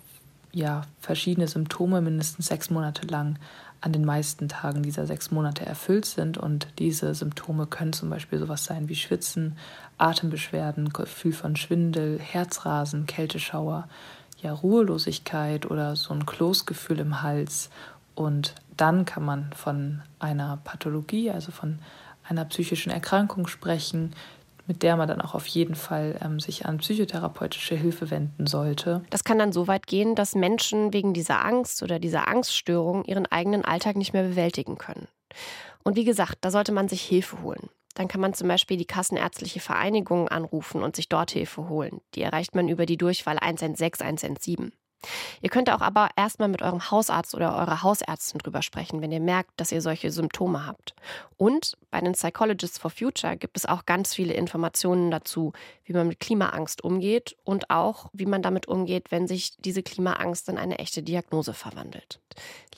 [0.52, 3.38] ja, verschiedene Symptome mindestens sechs Monate lang
[3.80, 6.38] an den meisten Tagen dieser sechs Monate erfüllt sind.
[6.38, 9.56] Und diese Symptome können zum Beispiel sowas sein wie Schwitzen,
[9.98, 13.88] Atembeschwerden, Gefühl von Schwindel, Herzrasen, Kälteschauer,
[14.42, 17.70] ja Ruhelosigkeit oder so ein Kloßgefühl im Hals.
[18.14, 21.78] Und dann kann man von einer Pathologie, also von
[22.28, 24.14] einer psychischen Erkrankung sprechen,
[24.66, 29.02] mit der man dann auch auf jeden Fall ähm, sich an psychotherapeutische Hilfe wenden sollte.
[29.10, 33.26] Das kann dann so weit gehen, dass Menschen wegen dieser Angst oder dieser Angststörung ihren
[33.26, 35.08] eigenen Alltag nicht mehr bewältigen können.
[35.82, 37.68] Und wie gesagt, da sollte man sich Hilfe holen.
[37.94, 42.00] Dann kann man zum Beispiel die Kassenärztliche Vereinigung anrufen und sich dort Hilfe holen.
[42.14, 44.72] Die erreicht man über die Durchwahl 116 117.
[45.40, 49.20] Ihr könnt auch aber erstmal mit eurem Hausarzt oder eurer Hausärztin drüber sprechen, wenn ihr
[49.20, 50.94] merkt, dass ihr solche Symptome habt.
[51.36, 55.52] Und bei den Psychologists for Future gibt es auch ganz viele Informationen dazu,
[55.84, 60.48] wie man mit Klimaangst umgeht und auch, wie man damit umgeht, wenn sich diese Klimaangst
[60.48, 62.20] in eine echte Diagnose verwandelt.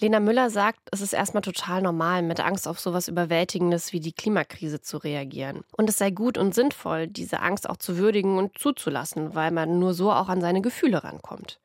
[0.01, 4.13] Lena Müller sagt, es ist erstmal total normal, mit Angst auf sowas Überwältigendes wie die
[4.13, 5.65] Klimakrise zu reagieren.
[5.77, 9.79] Und es sei gut und sinnvoll, diese Angst auch zu würdigen und zuzulassen, weil man
[9.79, 11.61] nur so auch an seine Gefühle rankommt.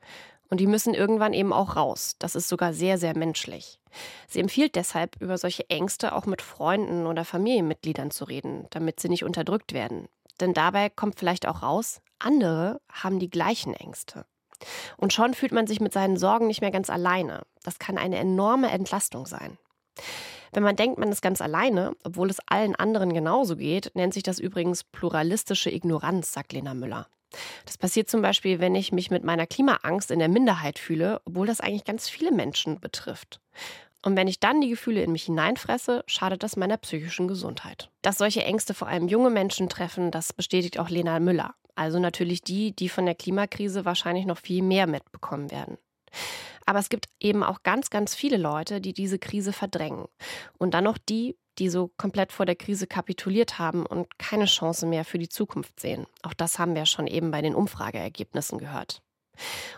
[0.50, 2.16] Und die müssen irgendwann eben auch raus.
[2.20, 3.80] Das ist sogar sehr, sehr menschlich.
[4.28, 9.10] Sie empfiehlt deshalb, über solche Ängste auch mit Freunden oder Familienmitgliedern zu reden, damit sie
[9.10, 10.08] nicht unterdrückt werden.
[10.40, 14.26] Denn dabei kommt vielleicht auch raus, andere haben die gleichen Ängste.
[14.98, 17.44] Und schon fühlt man sich mit seinen Sorgen nicht mehr ganz alleine.
[17.64, 19.58] Das kann eine enorme Entlastung sein.
[20.52, 24.24] Wenn man denkt, man ist ganz alleine, obwohl es allen anderen genauso geht, nennt sich
[24.24, 27.08] das übrigens pluralistische Ignoranz, sagt Lena Müller.
[27.66, 31.48] Das passiert zum Beispiel, wenn ich mich mit meiner Klimaangst in der Minderheit fühle, obwohl
[31.48, 33.40] das eigentlich ganz viele Menschen betrifft.
[34.02, 37.90] Und wenn ich dann die Gefühle in mich hineinfresse, schadet das meiner psychischen Gesundheit.
[38.02, 41.54] Dass solche Ängste vor allem junge Menschen treffen, das bestätigt auch Lena Müller.
[41.76, 45.78] Also natürlich die, die von der Klimakrise wahrscheinlich noch viel mehr mitbekommen werden.
[46.66, 50.06] Aber es gibt eben auch ganz, ganz viele Leute, die diese Krise verdrängen.
[50.58, 54.86] Und dann noch die, die so komplett vor der Krise kapituliert haben und keine Chance
[54.86, 56.08] mehr für die Zukunft sehen.
[56.24, 59.02] Auch das haben wir schon eben bei den Umfrageergebnissen gehört.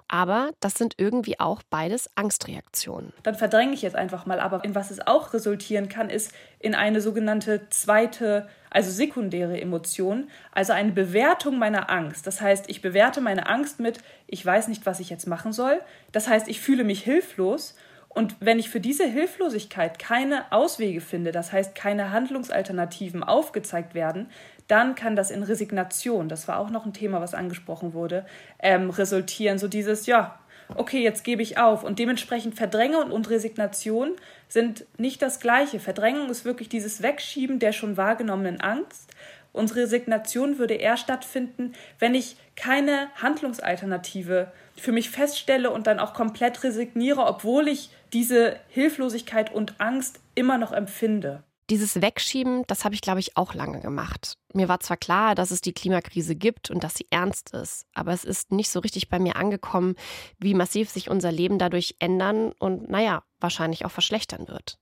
[0.08, 3.13] Aber das sind irgendwie auch beides Angstreaktionen.
[3.24, 4.39] Dann verdränge ich jetzt einfach mal.
[4.39, 10.30] Aber in was es auch resultieren kann, ist in eine sogenannte zweite, also sekundäre Emotion,
[10.52, 12.28] also eine Bewertung meiner Angst.
[12.28, 15.82] Das heißt, ich bewerte meine Angst mit, ich weiß nicht, was ich jetzt machen soll.
[16.12, 17.76] Das heißt, ich fühle mich hilflos
[18.13, 24.30] und wenn ich für diese Hilflosigkeit keine Auswege finde, das heißt keine Handlungsalternativen aufgezeigt werden,
[24.67, 28.26] dann kann das in Resignation, das war auch noch ein Thema, was angesprochen wurde,
[28.60, 29.60] ähm, resultieren.
[29.60, 30.39] So dieses, ja,
[30.76, 31.84] okay, jetzt gebe ich auf.
[31.84, 34.12] Und dementsprechend Verdrängung und Resignation
[34.50, 35.80] sind nicht das gleiche.
[35.80, 39.12] Verdrängung ist wirklich dieses Wegschieben der schon wahrgenommenen Angst.
[39.54, 46.14] Unsere Resignation würde eher stattfinden, wenn ich keine Handlungsalternative für mich feststelle und dann auch
[46.14, 51.44] komplett resigniere, obwohl ich diese Hilflosigkeit und Angst immer noch empfinde.
[51.70, 54.38] Dieses Wegschieben, das habe ich, glaube ich, auch lange gemacht.
[54.54, 58.12] Mir war zwar klar, dass es die Klimakrise gibt und dass sie ernst ist, aber
[58.12, 59.96] es ist nicht so richtig bei mir angekommen,
[60.38, 64.80] wie massiv sich unser Leben dadurch ändern und, naja, wahrscheinlich auch verschlechtern wird.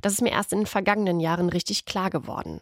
[0.00, 2.60] Das ist mir erst in den vergangenen Jahren richtig klar geworden.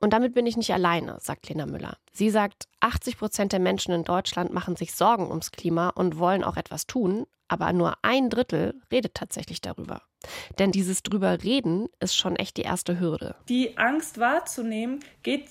[0.00, 1.96] Und damit bin ich nicht alleine, sagt Lena Müller.
[2.12, 6.44] Sie sagt, 80 Prozent der Menschen in Deutschland machen sich Sorgen ums Klima und wollen
[6.44, 10.02] auch etwas tun, aber nur ein Drittel redet tatsächlich darüber.
[10.58, 13.34] Denn dieses drüber reden ist schon echt die erste Hürde.
[13.48, 15.46] Die Angst wahrzunehmen geht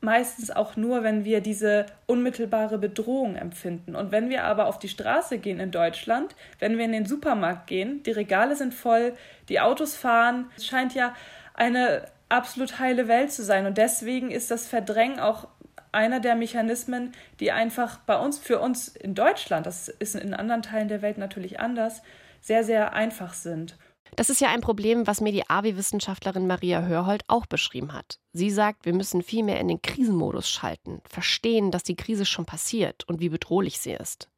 [0.00, 3.96] meistens auch nur, wenn wir diese unmittelbare Bedrohung empfinden.
[3.96, 7.66] Und wenn wir aber auf die Straße gehen in Deutschland, wenn wir in den Supermarkt
[7.66, 9.14] gehen, die Regale sind voll,
[9.48, 11.14] die Autos fahren, es scheint ja
[11.54, 13.66] eine absolut heile Welt zu sein.
[13.66, 15.48] Und deswegen ist das Verdrängen auch
[15.92, 20.62] einer der Mechanismen, die einfach bei uns, für uns in Deutschland, das ist in anderen
[20.62, 22.02] Teilen der Welt natürlich anders,
[22.40, 23.76] sehr, sehr einfach sind.
[24.14, 28.18] Das ist ja ein Problem, was mir die AWI-Wissenschaftlerin Maria Hörhold auch beschrieben hat.
[28.32, 32.46] Sie sagt, wir müssen viel mehr in den Krisenmodus schalten, verstehen, dass die Krise schon
[32.46, 34.28] passiert und wie bedrohlich sie ist.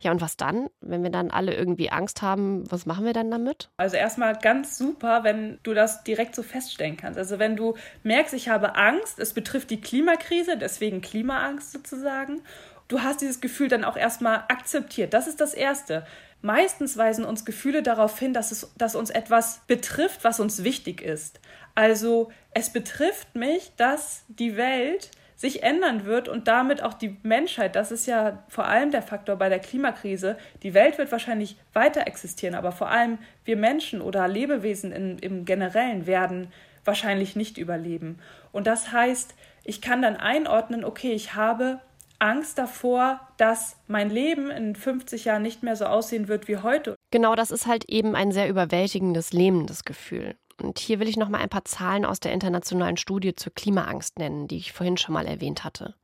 [0.00, 0.68] Ja, und was dann?
[0.80, 3.70] Wenn wir dann alle irgendwie Angst haben, was machen wir dann damit?
[3.76, 7.18] Also erstmal ganz super, wenn du das direkt so feststellen kannst.
[7.18, 12.42] Also wenn du merkst, ich habe Angst, es betrifft die Klimakrise, deswegen Klimaangst sozusagen.
[12.88, 15.14] Du hast dieses Gefühl dann auch erstmal akzeptiert.
[15.14, 16.06] Das ist das Erste.
[16.42, 21.00] Meistens weisen uns Gefühle darauf hin, dass, es, dass uns etwas betrifft, was uns wichtig
[21.00, 21.40] ist.
[21.74, 27.76] Also es betrifft mich, dass die Welt sich ändern wird und damit auch die Menschheit,
[27.76, 32.06] das ist ja vor allem der Faktor bei der Klimakrise, die Welt wird wahrscheinlich weiter
[32.06, 36.52] existieren, aber vor allem wir Menschen oder Lebewesen in, im Generellen werden
[36.84, 38.18] wahrscheinlich nicht überleben.
[38.52, 41.80] Und das heißt, ich kann dann einordnen, okay, ich habe
[42.18, 46.94] Angst davor, dass mein Leben in 50 Jahren nicht mehr so aussehen wird wie heute.
[47.10, 50.36] Genau, das ist halt eben ein sehr überwältigendes, lähmendes Gefühl.
[50.62, 54.18] Und hier will ich noch mal ein paar Zahlen aus der internationalen Studie zur Klimaangst
[54.18, 55.94] nennen, die ich vorhin schon mal erwähnt hatte.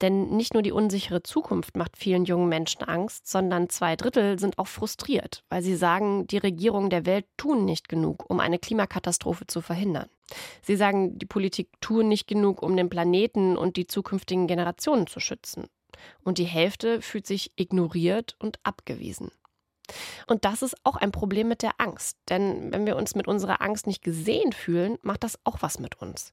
[0.00, 4.58] Denn nicht nur die unsichere Zukunft macht vielen jungen Menschen Angst, sondern zwei Drittel sind
[4.58, 9.46] auch frustriert, weil sie sagen, die Regierungen der Welt tun nicht genug, um eine Klimakatastrophe
[9.46, 10.08] zu verhindern.
[10.62, 15.20] Sie sagen, die Politik tun nicht genug, um den Planeten und die zukünftigen Generationen zu
[15.20, 15.68] schützen.
[16.24, 19.30] Und die Hälfte fühlt sich ignoriert und abgewiesen.
[20.26, 22.16] Und das ist auch ein Problem mit der Angst.
[22.28, 26.00] Denn wenn wir uns mit unserer Angst nicht gesehen fühlen, macht das auch was mit
[26.00, 26.32] uns.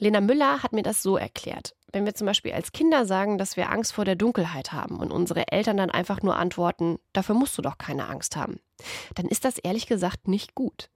[0.00, 1.74] Lena Müller hat mir das so erklärt.
[1.90, 5.10] wenn wir zum Beispiel als Kinder sagen, dass wir Angst vor der Dunkelheit haben und
[5.10, 8.60] unsere Eltern dann einfach nur antworten, dafür musst du doch keine Angst haben,
[9.14, 10.90] dann ist das ehrlich gesagt nicht gut.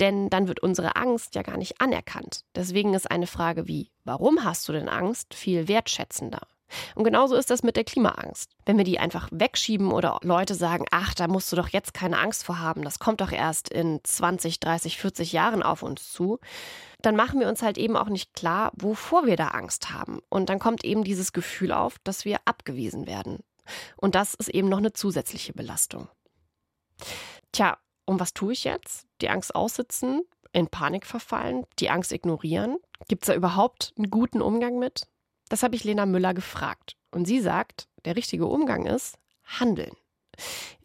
[0.00, 2.44] Denn dann wird unsere Angst ja gar nicht anerkannt.
[2.54, 6.42] Deswegen ist eine Frage wie, warum hast du denn Angst, viel wertschätzender.
[6.94, 8.50] Und genauso ist das mit der Klimaangst.
[8.64, 12.18] Wenn wir die einfach wegschieben oder Leute sagen, ach, da musst du doch jetzt keine
[12.18, 16.38] Angst vor haben, das kommt doch erst in 20, 30, 40 Jahren auf uns zu,
[17.02, 20.20] dann machen wir uns halt eben auch nicht klar, wovor wir da Angst haben.
[20.28, 23.40] Und dann kommt eben dieses Gefühl auf, dass wir abgewiesen werden.
[23.96, 26.08] Und das ist eben noch eine zusätzliche Belastung.
[27.52, 29.06] Tja, und was tue ich jetzt?
[29.20, 30.22] Die Angst aussitzen,
[30.52, 32.76] in Panik verfallen, die Angst ignorieren?
[33.08, 35.06] Gibt es da überhaupt einen guten Umgang mit?
[35.48, 36.96] Das habe ich Lena Müller gefragt.
[37.10, 39.92] Und sie sagt, der richtige Umgang ist Handeln.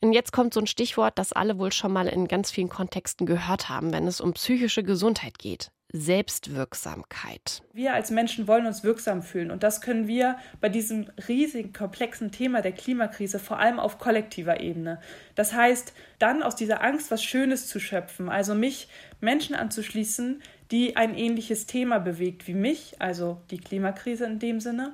[0.01, 3.25] Und jetzt kommt so ein Stichwort, das alle wohl schon mal in ganz vielen Kontexten
[3.25, 5.71] gehört haben, wenn es um psychische Gesundheit geht.
[5.91, 7.63] Selbstwirksamkeit.
[7.73, 12.31] Wir als Menschen wollen uns wirksam fühlen und das können wir bei diesem riesigen, komplexen
[12.31, 15.01] Thema der Klimakrise vor allem auf kollektiver Ebene.
[15.33, 18.87] Das heißt, dann aus dieser Angst was Schönes zu schöpfen, also mich
[19.19, 24.93] Menschen anzuschließen, die ein ähnliches Thema bewegt wie mich, also die Klimakrise in dem Sinne,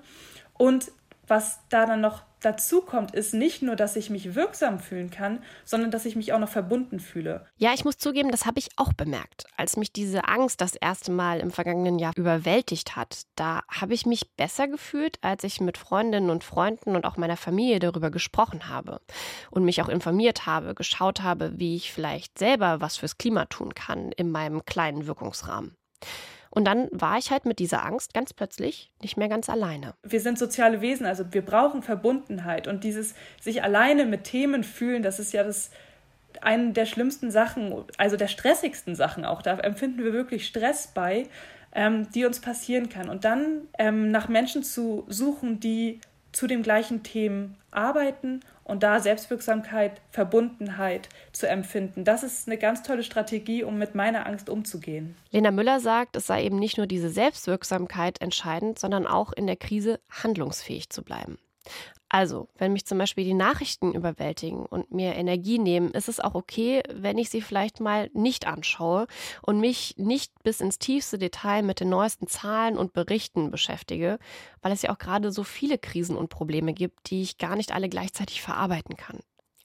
[0.53, 0.91] und
[1.27, 5.43] was da dann noch dazu kommt, ist nicht nur, dass ich mich wirksam fühlen kann,
[5.63, 7.45] sondern dass ich mich auch noch verbunden fühle.
[7.57, 9.45] Ja, ich muss zugeben, das habe ich auch bemerkt.
[9.57, 14.05] Als mich diese Angst das erste Mal im vergangenen Jahr überwältigt hat, da habe ich
[14.05, 18.69] mich besser gefühlt, als ich mit Freundinnen und Freunden und auch meiner Familie darüber gesprochen
[18.69, 19.01] habe
[19.49, 23.73] und mich auch informiert habe, geschaut habe, wie ich vielleicht selber was fürs Klima tun
[23.73, 25.75] kann in meinem kleinen Wirkungsrahmen.
[26.55, 29.93] Und dann war ich halt mit dieser Angst ganz plötzlich nicht mehr ganz alleine.
[30.03, 35.03] Wir sind soziale Wesen, also wir brauchen Verbundenheit und dieses sich alleine mit Themen fühlen,
[35.03, 35.69] das ist ja das
[36.41, 39.41] eine der schlimmsten Sachen, also der stressigsten Sachen auch.
[39.41, 41.27] Da empfinden wir wirklich Stress bei,
[41.73, 43.09] ähm, die uns passieren kann.
[43.09, 45.99] Und dann ähm, nach Menschen zu suchen, die
[46.35, 52.03] zu den gleichen Themen arbeiten und da Selbstwirksamkeit, Verbundenheit zu empfinden.
[52.03, 55.15] Das ist eine ganz tolle Strategie, um mit meiner Angst umzugehen.
[55.31, 59.55] Lena Müller sagt, es sei eben nicht nur diese Selbstwirksamkeit entscheidend, sondern auch in der
[59.55, 61.37] Krise handlungsfähig zu bleiben.
[62.15, 66.33] Also, wenn mich zum Beispiel die Nachrichten überwältigen und mir Energie nehmen, ist es auch
[66.33, 69.07] okay, wenn ich sie vielleicht mal nicht anschaue
[69.41, 74.17] und mich nicht bis ins tiefste Detail mit den neuesten Zahlen und Berichten beschäftige,
[74.61, 77.73] weil es ja auch gerade so viele Krisen und Probleme gibt, die ich gar nicht
[77.73, 79.19] alle gleichzeitig verarbeiten kann.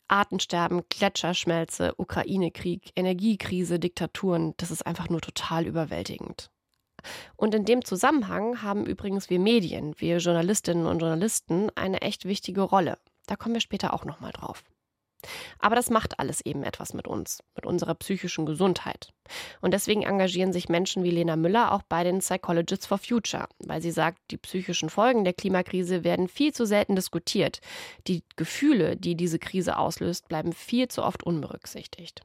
[0.09, 6.51] Artensterben, Gletscherschmelze, Ukraine-Krieg, Energiekrise, Diktaturen, das ist einfach nur total überwältigend.
[7.37, 12.63] Und in dem Zusammenhang haben übrigens wir Medien, wir Journalistinnen und Journalisten eine echt wichtige
[12.63, 12.99] Rolle.
[13.27, 14.65] Da kommen wir später auch nochmal drauf.
[15.59, 19.13] Aber das macht alles eben etwas mit uns, mit unserer psychischen Gesundheit.
[19.61, 23.83] Und deswegen engagieren sich Menschen wie Lena Müller auch bei den Psychologists for Future, weil
[23.83, 27.61] sie sagt, die psychischen Folgen der Klimakrise werden viel zu selten diskutiert.
[28.07, 32.23] Die Gefühle, die diese Krise auslöst, bleiben viel zu oft unberücksichtigt.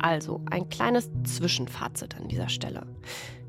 [0.00, 2.86] Also ein kleines Zwischenfazit an dieser Stelle.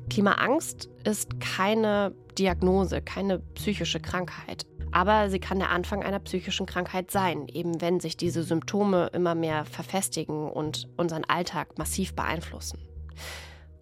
[0.08, 4.66] Klimaangst ist keine Diagnose, keine psychische Krankheit.
[4.92, 9.36] Aber sie kann der Anfang einer psychischen Krankheit sein, eben wenn sich diese Symptome immer
[9.36, 12.80] mehr verfestigen und unseren Alltag massiv beeinflussen.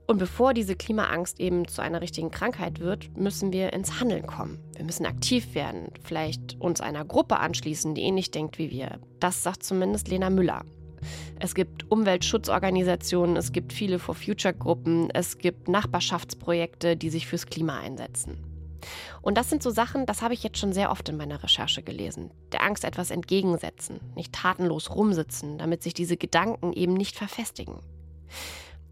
[0.06, 4.58] Und bevor diese Klimaangst eben zu einer richtigen Krankheit wird, müssen wir ins Handeln kommen.
[4.74, 9.00] Wir müssen aktiv werden, vielleicht uns einer Gruppe anschließen, die ähnlich denkt wie wir.
[9.20, 10.64] Das sagt zumindest Lena Müller.
[11.40, 17.46] Es gibt Umweltschutzorganisationen, es gibt viele For Future Gruppen, es gibt Nachbarschaftsprojekte, die sich fürs
[17.46, 18.38] Klima einsetzen.
[19.22, 21.82] Und das sind so Sachen, das habe ich jetzt schon sehr oft in meiner Recherche
[21.82, 22.30] gelesen.
[22.52, 27.80] Der Angst etwas entgegensetzen, nicht tatenlos rumsitzen, damit sich diese Gedanken eben nicht verfestigen.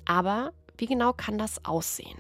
[0.05, 2.19] Aber wie genau kann das aussehen?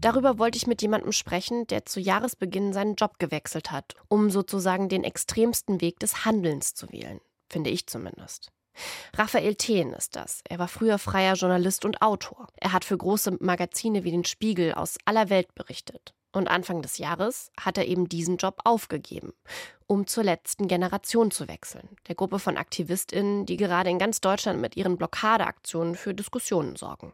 [0.00, 4.88] Darüber wollte ich mit jemandem sprechen, der zu Jahresbeginn seinen Job gewechselt hat, um sozusagen
[4.88, 8.52] den extremsten Weg des Handelns zu wählen, finde ich zumindest.
[9.14, 10.42] Raphael Thien ist das.
[10.48, 12.46] Er war früher freier Journalist und Autor.
[12.56, 16.14] Er hat für große Magazine wie den Spiegel aus aller Welt berichtet.
[16.30, 19.32] Und Anfang des Jahres hat er eben diesen Job aufgegeben,
[19.86, 24.60] um zur letzten Generation zu wechseln, der Gruppe von Aktivistinnen, die gerade in ganz Deutschland
[24.60, 27.12] mit ihren Blockadeaktionen für Diskussionen sorgen.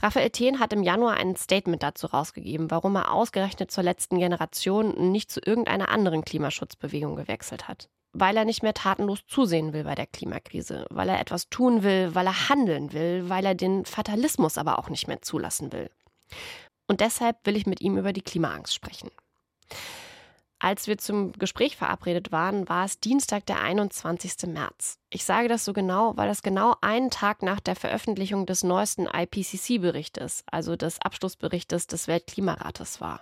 [0.00, 5.10] Raphael Thien hat im Januar ein Statement dazu rausgegeben, warum er ausgerechnet zur letzten Generation
[5.10, 7.88] nicht zu irgendeiner anderen Klimaschutzbewegung gewechselt hat.
[8.12, 12.14] Weil er nicht mehr tatenlos zusehen will bei der Klimakrise, weil er etwas tun will,
[12.14, 15.90] weil er handeln will, weil er den Fatalismus aber auch nicht mehr zulassen will.
[16.86, 19.10] Und deshalb will ich mit ihm über die Klimaangst sprechen.
[20.60, 24.48] Als wir zum Gespräch verabredet waren, war es Dienstag, der 21.
[24.48, 24.98] März.
[25.08, 29.06] Ich sage das so genau, weil das genau einen Tag nach der Veröffentlichung des neuesten
[29.06, 33.20] IPCC-Berichtes, also des Abschlussberichtes des Weltklimarates war.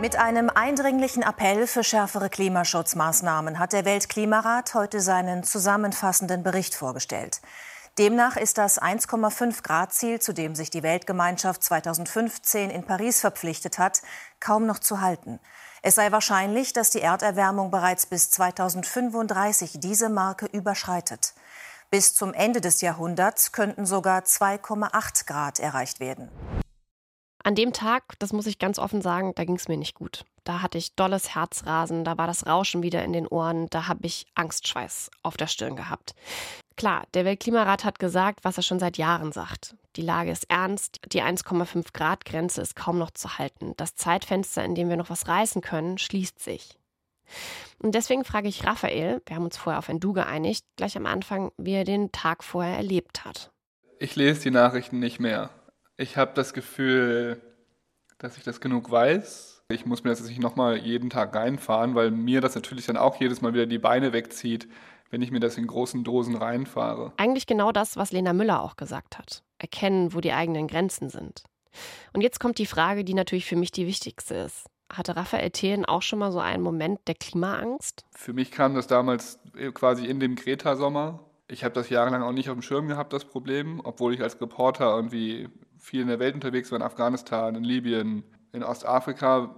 [0.00, 7.40] Mit einem eindringlichen Appell für schärfere Klimaschutzmaßnahmen hat der Weltklimarat heute seinen zusammenfassenden Bericht vorgestellt.
[7.98, 13.78] Demnach ist das 1,5 Grad Ziel, zu dem sich die Weltgemeinschaft 2015 in Paris verpflichtet
[13.78, 14.00] hat,
[14.40, 15.40] kaum noch zu halten.
[15.82, 21.34] Es sei wahrscheinlich, dass die Erderwärmung bereits bis 2035 diese Marke überschreitet.
[21.90, 26.30] Bis zum Ende des Jahrhunderts könnten sogar 2,8 Grad erreicht werden.
[27.44, 30.24] An dem Tag, das muss ich ganz offen sagen, da ging es mir nicht gut.
[30.44, 34.06] Da hatte ich dolles Herzrasen, da war das Rauschen wieder in den Ohren, da habe
[34.06, 36.14] ich Angstschweiß auf der Stirn gehabt.
[36.76, 39.76] Klar, der Weltklimarat hat gesagt, was er schon seit Jahren sagt.
[39.96, 43.74] Die Lage ist ernst, die 1,5 Grad Grenze ist kaum noch zu halten.
[43.76, 46.78] Das Zeitfenster, in dem wir noch was reißen können, schließt sich.
[47.78, 51.06] Und deswegen frage ich Raphael, wir haben uns vorher auf ein Du geeinigt, gleich am
[51.06, 53.50] Anfang, wie er den Tag vorher erlebt hat.
[53.98, 55.50] Ich lese die Nachrichten nicht mehr.
[55.96, 57.40] Ich habe das Gefühl,
[58.18, 59.62] dass ich das genug weiß.
[59.68, 62.96] Ich muss mir das jetzt nicht nochmal jeden Tag reinfahren, weil mir das natürlich dann
[62.96, 64.68] auch jedes Mal wieder die Beine wegzieht,
[65.12, 67.12] wenn ich mir das in großen Dosen reinfahre.
[67.18, 69.44] Eigentlich genau das, was Lena Müller auch gesagt hat.
[69.58, 71.44] Erkennen, wo die eigenen Grenzen sind.
[72.12, 74.66] Und jetzt kommt die Frage, die natürlich für mich die wichtigste ist.
[74.92, 78.04] Hatte Raphael Thelen auch schon mal so einen Moment der Klimaangst?
[78.14, 79.38] Für mich kam das damals
[79.74, 81.20] quasi in dem Greta-Sommer.
[81.48, 84.40] Ich habe das jahrelang auch nicht auf dem Schirm gehabt, das Problem, obwohl ich als
[84.40, 85.48] Reporter irgendwie
[85.78, 89.54] viel in der Welt unterwegs war, in Afghanistan, in Libyen, in Ostafrika.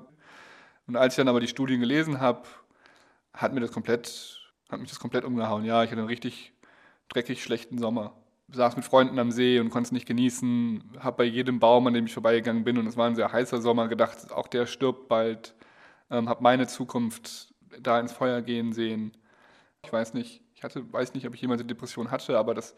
[0.86, 2.42] Und als ich dann aber die Studien gelesen habe,
[3.32, 5.64] hat mir das komplett, hat mich das komplett umgehauen.
[5.64, 6.52] Ja, ich hatte einen richtig
[7.08, 8.14] dreckig schlechten Sommer.
[8.48, 10.98] Saß mit Freunden am See und konnte es nicht genießen.
[10.98, 13.60] Habe bei jedem Baum, an dem ich vorbeigegangen bin, und es war ein sehr heißer
[13.60, 15.54] Sommer, gedacht, auch der stirbt bald.
[16.10, 19.12] Ähm, habe meine Zukunft da ins Feuer gehen sehen.
[19.82, 22.74] Ich weiß nicht, ich hatte, weiß nicht, ob ich jemals eine Depression hatte, aber das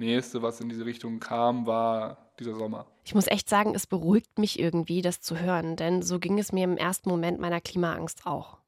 [0.00, 2.86] Nächste, was in diese Richtung kam, war dieser Sommer.
[3.04, 6.52] Ich muss echt sagen, es beruhigt mich irgendwie, das zu hören, denn so ging es
[6.52, 8.59] mir im ersten Moment meiner Klimaangst auch.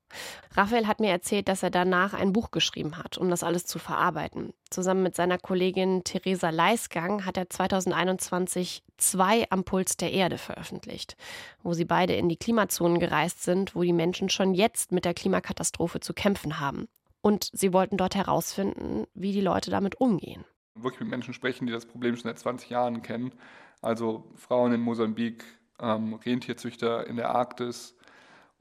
[0.54, 3.78] Raphael hat mir erzählt, dass er danach ein Buch geschrieben hat, um das alles zu
[3.78, 4.52] verarbeiten.
[4.70, 11.16] Zusammen mit seiner Kollegin Theresa Leisgang hat er 2021 zwei am Puls der Erde veröffentlicht,
[11.62, 15.14] wo sie beide in die Klimazonen gereist sind, wo die Menschen schon jetzt mit der
[15.14, 16.88] Klimakatastrophe zu kämpfen haben.
[17.20, 20.44] Und sie wollten dort herausfinden, wie die Leute damit umgehen
[20.74, 23.32] wirklich mit Menschen sprechen, die das Problem schon seit 20 Jahren kennen.
[23.80, 25.44] Also Frauen in Mosambik,
[25.80, 27.96] ähm, Rentierzüchter in der Arktis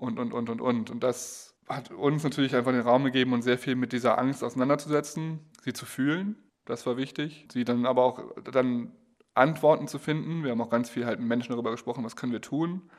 [0.02, 0.90] und, und, und, und, und.
[0.90, 4.44] Und das hat uns natürlich einfach den Raum gegeben, uns sehr viel mit dieser Angst
[4.44, 6.36] auseinanderzusetzen, sie zu fühlen.
[6.66, 7.48] Das war wichtig.
[7.52, 8.20] Sie dann aber auch
[8.52, 8.94] dann
[9.36, 10.44] Antworten zu finden.
[10.44, 12.90] Wir haben auch ganz viel halt mit Menschen darüber gesprochen, was können wir tun.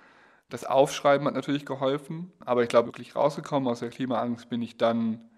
[0.48, 2.32] Das Aufschreiben hat natürlich geholfen.
[2.40, 5.28] Aber ich glaube, wirklich rausgekommen aus der Klimaangst bin ich dann,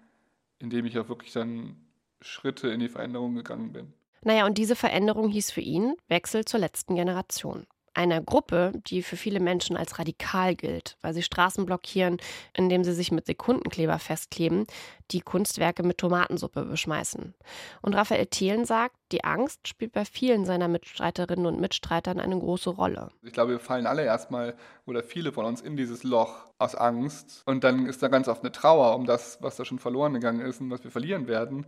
[0.59, 1.77] indem ich auch wirklich dann
[2.21, 3.93] Schritte in die Veränderung gegangen bin.
[4.21, 7.65] Naja, und diese Veränderung hieß für ihn Wechsel zur letzten Generation.
[7.95, 12.17] Einer Gruppe, die für viele Menschen als radikal gilt, weil sie Straßen blockieren,
[12.53, 14.65] indem sie sich mit Sekundenkleber festkleben,
[15.11, 17.33] die Kunstwerke mit Tomatensuppe beschmeißen.
[17.81, 22.71] Und Raphael Thelen sagt, die Angst spielt bei vielen seiner Mitstreiterinnen und Mitstreitern eine große
[22.71, 23.09] Rolle.
[23.21, 24.55] Ich glaube, wir fallen alle erstmal
[24.85, 27.43] oder viele von uns in dieses Loch aus Angst.
[27.45, 30.41] Und dann ist da ganz oft eine Trauer um das, was da schon verloren gegangen
[30.41, 31.65] ist und was wir verlieren werden.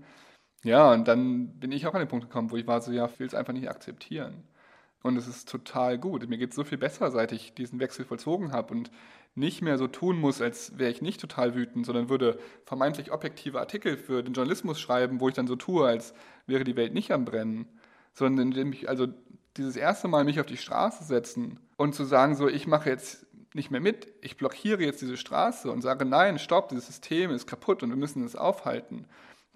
[0.63, 3.05] Ja, und dann bin ich auch an den Punkt gekommen, wo ich war so, ja,
[3.05, 4.43] ich will es einfach nicht akzeptieren.
[5.03, 6.27] Und es ist total gut.
[6.27, 8.91] Mir geht es so viel besser, seit ich diesen Wechsel vollzogen habe und
[9.35, 13.59] nicht mehr so tun muss, als wäre ich nicht total wütend, sondern würde vermeintlich objektive
[13.59, 16.13] Artikel für den Journalismus schreiben, wo ich dann so tue, als
[16.47, 17.67] wäre die Welt nicht am Brennen.
[18.13, 19.07] Sondern indem ich also
[19.55, 23.27] dieses erste Mal mich auf die Straße setzen und zu sagen, so, ich mache jetzt
[23.53, 27.47] nicht mehr mit, ich blockiere jetzt diese Straße und sage, nein, stopp, dieses System ist
[27.47, 29.05] kaputt und wir müssen es aufhalten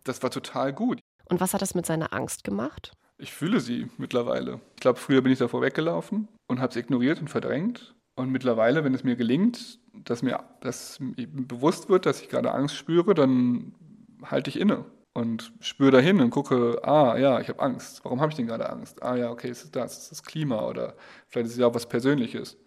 [0.03, 0.99] das war total gut.
[1.25, 2.93] Und was hat das mit seiner Angst gemacht?
[3.21, 4.59] Ich fühle sie mittlerweile.
[4.75, 7.93] Ich glaube, früher bin ich davor weggelaufen und habe es ignoriert und verdrängt.
[8.15, 12.75] Und mittlerweile, wenn es mir gelingt, dass mir das bewusst wird, dass ich gerade Angst
[12.75, 13.75] spüre, dann
[14.23, 18.03] halte ich inne und spüre dahin und gucke, ah ja, ich habe Angst.
[18.03, 19.03] Warum habe ich denn gerade Angst?
[19.03, 20.95] Ah ja, okay, ist das, es ist das Klima oder
[21.27, 22.57] vielleicht ist es ja auch was Persönliches.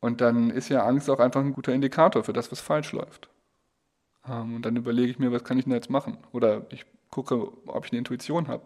[0.00, 3.28] Und dann ist ja Angst auch einfach ein guter Indikator für das, was falsch läuft.
[4.26, 6.18] Ähm, und dann überlege ich mir, was kann ich denn jetzt machen?
[6.32, 8.62] Oder ich gucke, ob ich eine Intuition habe,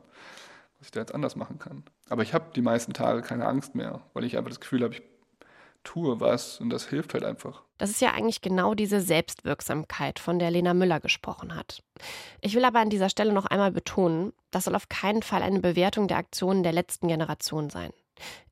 [0.83, 1.85] was ich da jetzt anders machen kann.
[2.09, 4.95] Aber ich habe die meisten Tage keine Angst mehr, weil ich einfach das Gefühl habe,
[4.95, 5.03] ich
[5.85, 7.63] tue was und das hilft halt einfach.
[7.79, 11.85] Das ist ja eigentlich genau diese Selbstwirksamkeit, von der Lena Müller gesprochen hat.
[12.41, 15.61] Ich will aber an dieser Stelle noch einmal betonen, das soll auf keinen Fall eine
[15.61, 17.93] Bewertung der Aktionen der letzten Generation sein.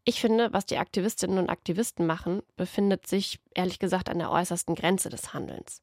[0.04, 4.76] Ich finde, was die Aktivistinnen und Aktivisten machen, befindet sich ehrlich gesagt an der äußersten
[4.76, 5.82] Grenze des Handelns.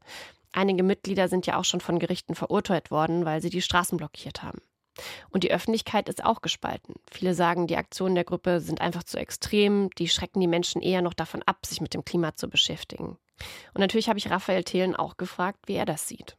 [0.53, 4.43] Einige Mitglieder sind ja auch schon von Gerichten verurteilt worden, weil sie die Straßen blockiert
[4.43, 4.61] haben.
[5.29, 6.95] Und die Öffentlichkeit ist auch gespalten.
[7.11, 11.01] Viele sagen, die Aktionen der Gruppe sind einfach zu extrem, die schrecken die Menschen eher
[11.01, 13.17] noch davon ab, sich mit dem Klima zu beschäftigen.
[13.73, 16.37] Und natürlich habe ich Raphael Thelen auch gefragt, wie er das sieht.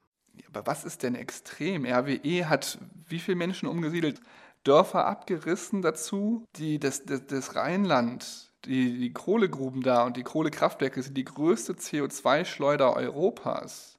[0.49, 1.85] Aber was ist denn extrem?
[1.85, 2.79] RWE hat
[3.09, 4.21] wie viele Menschen umgesiedelt?
[4.65, 11.03] Dörfer abgerissen dazu, die das, das, das Rheinland, die, die Kohlegruben da und die Kohlekraftwerke
[11.03, 13.98] sind die größte CO2-Schleuder Europas.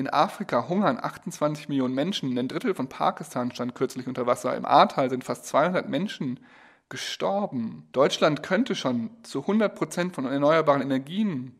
[0.00, 2.38] In Afrika hungern 28 Millionen Menschen.
[2.38, 4.56] Ein Drittel von Pakistan stand kürzlich unter Wasser.
[4.56, 6.40] Im Ahrtal sind fast 200 Menschen
[6.88, 7.86] gestorben.
[7.92, 11.54] Deutschland könnte schon zu 100 Prozent von erneuerbaren Energien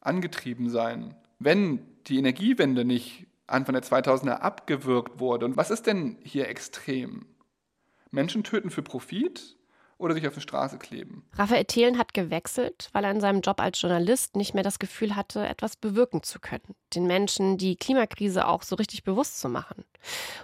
[0.00, 5.46] angetrieben sein, wenn die Energiewende nicht Anfang der 2000er abgewürgt wurde.
[5.46, 7.24] Und was ist denn hier extrem?
[8.10, 9.56] Menschen töten für Profit
[10.00, 11.24] oder sich auf die Straße kleben.
[11.34, 15.14] Raphael Thelen hat gewechselt, weil er in seinem Job als Journalist nicht mehr das Gefühl
[15.14, 19.84] hatte, etwas bewirken zu können, den Menschen die Klimakrise auch so richtig bewusst zu machen.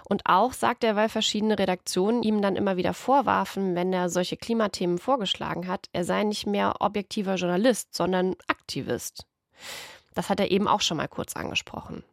[0.07, 4.37] Und auch sagt er, weil verschiedene Redaktionen ihm dann immer wieder vorwarfen, wenn er solche
[4.37, 9.25] Klimathemen vorgeschlagen hat, er sei nicht mehr objektiver Journalist, sondern Aktivist.
[10.13, 12.03] Das hat er eben auch schon mal kurz angesprochen.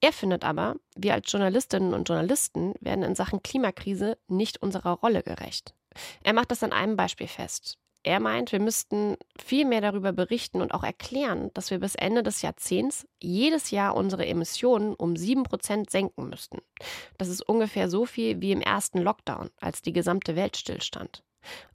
[0.00, 5.22] Er findet aber, wir als Journalistinnen und Journalisten werden in Sachen Klimakrise nicht unserer Rolle
[5.22, 5.74] gerecht.
[6.22, 7.78] Er macht das an einem Beispiel fest.
[8.02, 12.22] Er meint, wir müssten viel mehr darüber berichten und auch erklären, dass wir bis Ende
[12.22, 16.62] des Jahrzehnts jedes Jahr unsere Emissionen um sieben Prozent senken müssten.
[17.18, 21.22] Das ist ungefähr so viel wie im ersten Lockdown, als die gesamte Welt stillstand.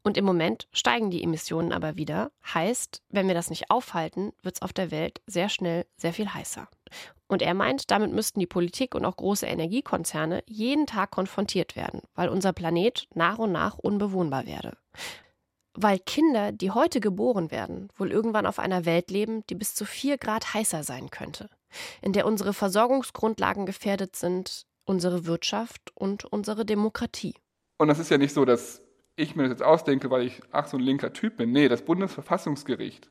[0.04, 2.32] Und im Moment steigen die Emissionen aber wieder.
[2.54, 6.34] Heißt, wenn wir das nicht aufhalten, wird es auf der Welt sehr schnell sehr viel
[6.34, 6.68] heißer.
[7.28, 12.02] Und er meint, damit müssten die Politik und auch große Energiekonzerne jeden Tag konfrontiert werden,
[12.14, 14.78] weil unser Planet nach und nach unbewohnbar werde.
[15.74, 19.86] Weil Kinder, die heute geboren werden, wohl irgendwann auf einer Welt leben, die bis zu
[19.86, 21.50] vier Grad heißer sein könnte,
[22.02, 27.36] in der unsere Versorgungsgrundlagen gefährdet sind, unsere Wirtschaft und unsere Demokratie.
[27.78, 28.82] Und das ist ja nicht so, dass
[29.16, 31.52] ich mir das jetzt ausdenke, weil ich ach so ein linker Typ bin.
[31.52, 33.10] Nee, das Bundesverfassungsgericht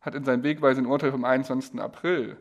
[0.00, 1.80] hat in seinem wegweisenden Urteil vom 21.
[1.80, 2.38] April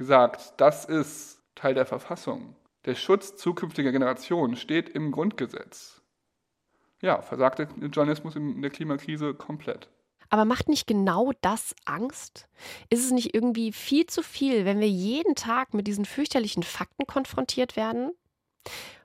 [0.00, 2.56] gesagt, das ist Teil der Verfassung.
[2.86, 6.00] Der Schutz zukünftiger Generationen steht im Grundgesetz.
[7.02, 9.90] Ja, versagt der Journalismus in der Klimakrise komplett.
[10.30, 12.48] Aber macht nicht genau das Angst?
[12.88, 17.06] Ist es nicht irgendwie viel zu viel, wenn wir jeden Tag mit diesen fürchterlichen Fakten
[17.06, 18.12] konfrontiert werden?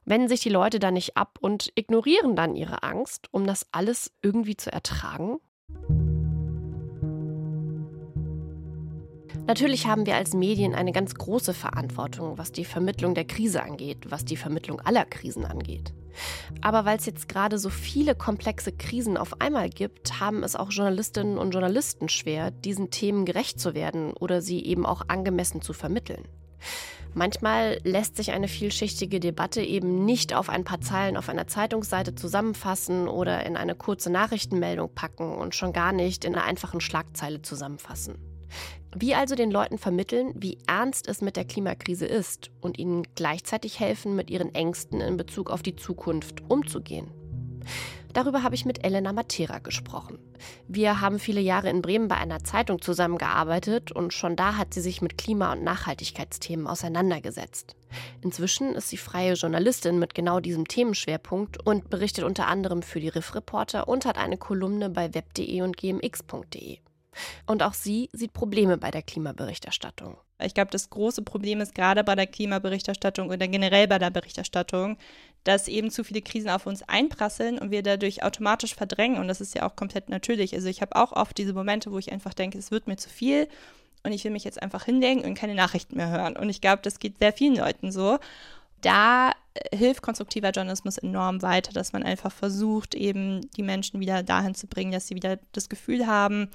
[0.06, 4.14] Wenden sich die Leute dann nicht ab und ignorieren dann ihre Angst, um das alles
[4.22, 5.42] irgendwie zu ertragen?
[9.48, 14.10] Natürlich haben wir als Medien eine ganz große Verantwortung, was die Vermittlung der Krise angeht,
[14.10, 15.94] was die Vermittlung aller Krisen angeht.
[16.62, 20.72] Aber weil es jetzt gerade so viele komplexe Krisen auf einmal gibt, haben es auch
[20.72, 25.74] Journalistinnen und Journalisten schwer, diesen Themen gerecht zu werden oder sie eben auch angemessen zu
[25.74, 26.24] vermitteln.
[27.14, 32.16] Manchmal lässt sich eine vielschichtige Debatte eben nicht auf ein paar Zeilen auf einer Zeitungsseite
[32.16, 37.42] zusammenfassen oder in eine kurze Nachrichtenmeldung packen und schon gar nicht in einer einfachen Schlagzeile
[37.42, 38.16] zusammenfassen.
[38.98, 43.82] Wie also den Leuten vermitteln, wie ernst es mit der Klimakrise ist und ihnen gleichzeitig
[43.82, 47.12] helfen, mit ihren Ängsten in Bezug auf die Zukunft umzugehen.
[48.14, 50.18] Darüber habe ich mit Elena Matera gesprochen.
[50.70, 54.80] Wir haben viele Jahre in Bremen bei einer Zeitung zusammengearbeitet und schon da hat sie
[54.80, 57.76] sich mit Klima- und Nachhaltigkeitsthemen auseinandergesetzt.
[58.22, 63.10] Inzwischen ist sie freie Journalistin mit genau diesem Themenschwerpunkt und berichtet unter anderem für die
[63.10, 66.78] Riff Reporter und hat eine Kolumne bei web.de und gmx.de.
[67.46, 70.18] Und auch sie sieht Probleme bei der Klimaberichterstattung.
[70.44, 74.98] Ich glaube, das große Problem ist gerade bei der Klimaberichterstattung oder generell bei der Berichterstattung,
[75.46, 79.18] dass eben zu viele Krisen auf uns einprasseln und wir dadurch automatisch verdrängen.
[79.18, 80.54] Und das ist ja auch komplett natürlich.
[80.54, 83.10] Also ich habe auch oft diese Momente, wo ich einfach denke, es wird mir zu
[83.10, 83.48] viel
[84.04, 86.36] und ich will mich jetzt einfach hinlegen und keine Nachrichten mehr hören.
[86.36, 88.20] Und ich glaube, das geht sehr vielen Leuten so.
[88.82, 94.22] Da äh, hilft konstruktiver Journalismus enorm weiter, dass man einfach versucht, eben die Menschen wieder
[94.22, 96.50] dahin zu bringen, dass sie wieder das Gefühl haben,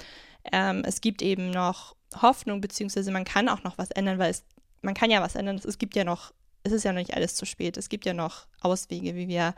[0.53, 4.45] ähm, es gibt eben noch Hoffnung, beziehungsweise man kann auch noch was ändern, weil es,
[4.83, 5.61] man kann ja was ändern.
[5.63, 6.33] Es gibt ja noch,
[6.63, 7.77] es ist ja noch nicht alles zu spät.
[7.77, 9.55] Es gibt ja noch Auswege, wie wir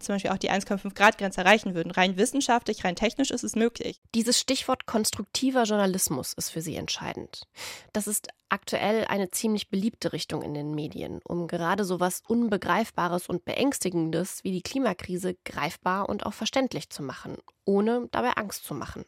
[0.00, 1.90] zum Beispiel auch die 1,5 Grad Grenze erreichen würden.
[1.90, 4.00] Rein wissenschaftlich, rein technisch ist es möglich.
[4.14, 7.42] Dieses Stichwort konstruktiver Journalismus ist für Sie entscheidend.
[7.92, 13.26] Das ist aktuell eine ziemlich beliebte Richtung in den Medien, um gerade so was Unbegreifbares
[13.26, 18.74] und Beängstigendes wie die Klimakrise greifbar und auch verständlich zu machen, ohne dabei Angst zu
[18.74, 19.04] machen.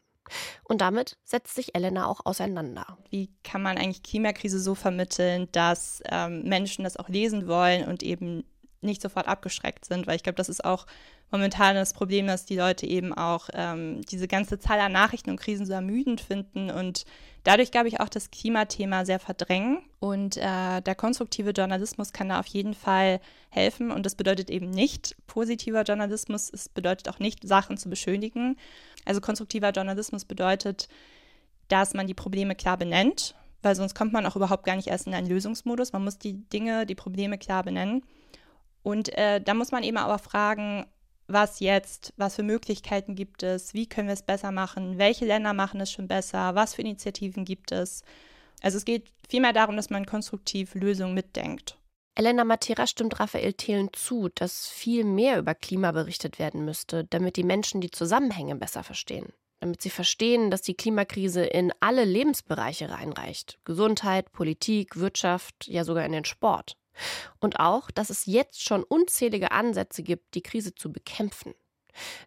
[0.65, 2.99] Und damit setzt sich Elena auch auseinander.
[3.11, 8.03] Wie kann man eigentlich Klimakrise so vermitteln, dass ähm, Menschen das auch lesen wollen und
[8.03, 8.45] eben
[8.81, 10.07] nicht sofort abgeschreckt sind?
[10.07, 10.87] Weil ich glaube, das ist auch
[11.31, 15.41] momentan das Problem, dass die Leute eben auch ähm, diese ganze Zahl an Nachrichten und
[15.41, 17.05] Krisen so ermüdend finden und
[17.45, 19.83] dadurch, glaube ich, auch das Klimathema sehr verdrängen.
[20.01, 23.21] Und äh, der konstruktive Journalismus kann da auf jeden Fall
[23.51, 23.91] helfen.
[23.91, 26.51] Und das bedeutet eben nicht positiver Journalismus.
[26.53, 28.57] Es bedeutet auch nicht, Sachen zu beschönigen.
[29.05, 30.89] Also konstruktiver Journalismus bedeutet,
[31.69, 35.07] dass man die Probleme klar benennt, weil sonst kommt man auch überhaupt gar nicht erst
[35.07, 35.93] in einen Lösungsmodus.
[35.93, 38.03] Man muss die Dinge, die Probleme klar benennen.
[38.83, 40.87] Und äh, da muss man eben aber fragen,
[41.27, 45.53] was jetzt, was für Möglichkeiten gibt es, wie können wir es besser machen, welche Länder
[45.53, 48.03] machen es schon besser, was für Initiativen gibt es.
[48.63, 51.77] Also es geht vielmehr darum, dass man konstruktiv Lösungen mitdenkt.
[52.19, 57.37] Elena Matera stimmt Raphael Thelen zu, dass viel mehr über Klima berichtet werden müsste, damit
[57.37, 59.33] die Menschen die Zusammenhänge besser verstehen.
[59.61, 63.61] Damit sie verstehen, dass die Klimakrise in alle Lebensbereiche reinreicht.
[63.65, 66.77] Gesundheit, Politik, Wirtschaft, ja sogar in den Sport.
[67.39, 71.55] Und auch, dass es jetzt schon unzählige Ansätze gibt, die Krise zu bekämpfen.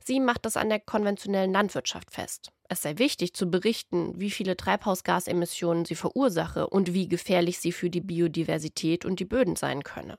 [0.04, 2.52] Sie macht das an der konventionellen Landwirtschaft fest.
[2.70, 7.90] Es sei wichtig zu berichten, wie viele Treibhausgasemissionen sie verursache und wie gefährlich sie für
[7.90, 10.18] die Biodiversität und die Böden sein könne.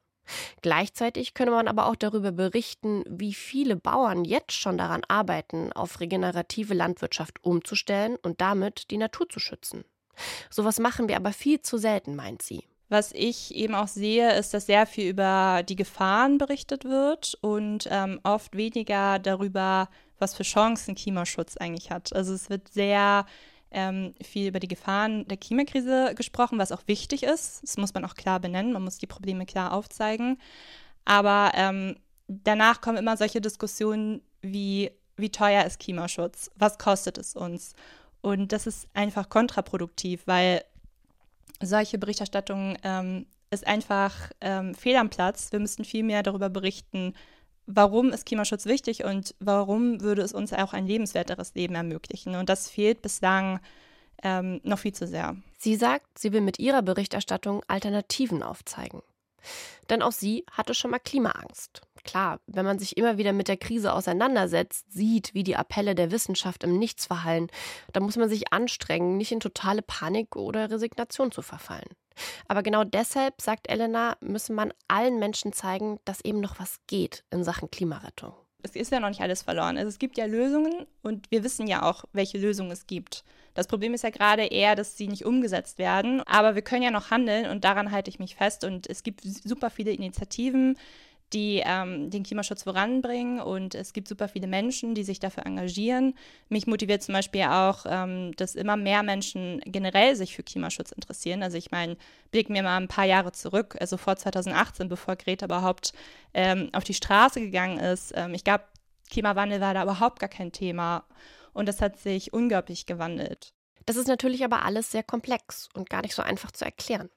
[0.60, 6.00] Gleichzeitig könne man aber auch darüber berichten, wie viele Bauern jetzt schon daran arbeiten, auf
[6.00, 9.84] regenerative Landwirtschaft umzustellen und damit die Natur zu schützen.
[10.50, 12.64] Sowas machen wir aber viel zu selten, meint sie.
[12.92, 17.88] Was ich eben auch sehe, ist, dass sehr viel über die Gefahren berichtet wird und
[17.90, 19.88] ähm, oft weniger darüber,
[20.18, 22.14] was für Chancen Klimaschutz eigentlich hat.
[22.14, 23.24] Also es wird sehr
[23.70, 27.62] ähm, viel über die Gefahren der Klimakrise gesprochen, was auch wichtig ist.
[27.62, 30.38] Das muss man auch klar benennen, man muss die Probleme klar aufzeigen.
[31.06, 31.96] Aber ähm,
[32.28, 36.50] danach kommen immer solche Diskussionen wie, wie teuer ist Klimaschutz?
[36.56, 37.72] Was kostet es uns?
[38.20, 40.62] Und das ist einfach kontraproduktiv, weil
[41.62, 45.52] solche Berichterstattung ähm, ist einfach ähm, fehl am Platz.
[45.52, 47.14] Wir müssten viel mehr darüber berichten,
[47.66, 52.34] warum ist Klimaschutz wichtig und warum würde es uns auch ein lebenswerteres Leben ermöglichen.
[52.34, 53.60] Und das fehlt bislang
[54.22, 55.36] ähm, noch viel zu sehr.
[55.58, 59.02] Sie sagt, sie will mit ihrer Berichterstattung Alternativen aufzeigen.
[59.90, 61.82] Denn auch sie hatte schon mal Klimaangst.
[62.04, 66.10] Klar, wenn man sich immer wieder mit der Krise auseinandersetzt, sieht, wie die Appelle der
[66.10, 67.48] Wissenschaft im Nichts verhallen,
[67.92, 71.88] dann muss man sich anstrengen, nicht in totale Panik oder Resignation zu verfallen.
[72.48, 77.24] Aber genau deshalb, sagt Elena, müsse man allen Menschen zeigen, dass eben noch was geht
[77.30, 78.34] in Sachen Klimarettung.
[78.62, 79.76] Es ist ja noch nicht alles verloren.
[79.76, 83.24] Also es gibt ja Lösungen und wir wissen ja auch, welche Lösungen es gibt.
[83.54, 86.22] Das Problem ist ja gerade eher, dass sie nicht umgesetzt werden.
[86.22, 88.64] Aber wir können ja noch handeln und daran halte ich mich fest.
[88.64, 90.78] Und es gibt super viele Initiativen,
[91.32, 96.14] die ähm, den Klimaschutz voranbringen und es gibt super viele Menschen, die sich dafür engagieren.
[96.48, 101.42] Mich motiviert zum Beispiel auch, ähm, dass immer mehr Menschen generell sich für Klimaschutz interessieren.
[101.42, 101.96] Also ich meine,
[102.30, 105.92] blicken wir mal ein paar Jahre zurück, also vor 2018, bevor Greta überhaupt
[106.34, 108.12] ähm, auf die Straße gegangen ist.
[108.14, 108.64] Ähm, ich glaube,
[109.10, 111.04] Klimawandel war da überhaupt gar kein Thema
[111.52, 113.52] und das hat sich unglaublich gewandelt.
[113.86, 117.10] Das ist natürlich aber alles sehr komplex und gar nicht so einfach zu erklären.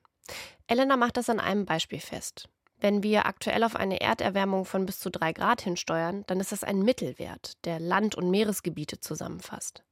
[0.67, 2.49] Elena macht das an einem Beispiel fest.
[2.85, 6.63] Wenn wir aktuell auf eine Erderwärmung von bis zu drei Grad hinsteuern, dann ist das
[6.63, 9.83] ein Mittelwert, der Land- und Meeresgebiete zusammenfasst.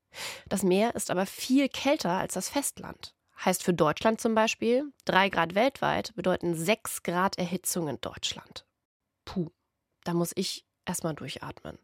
[0.48, 3.16] Das Meer ist aber viel kälter als das Festland.
[3.44, 8.68] Heißt für Deutschland zum Beispiel, drei Grad weltweit bedeuten sechs Grad Erhitzung in Deutschland.
[9.26, 9.50] Puh,
[10.04, 11.80] da muss ich erstmal durchatmen.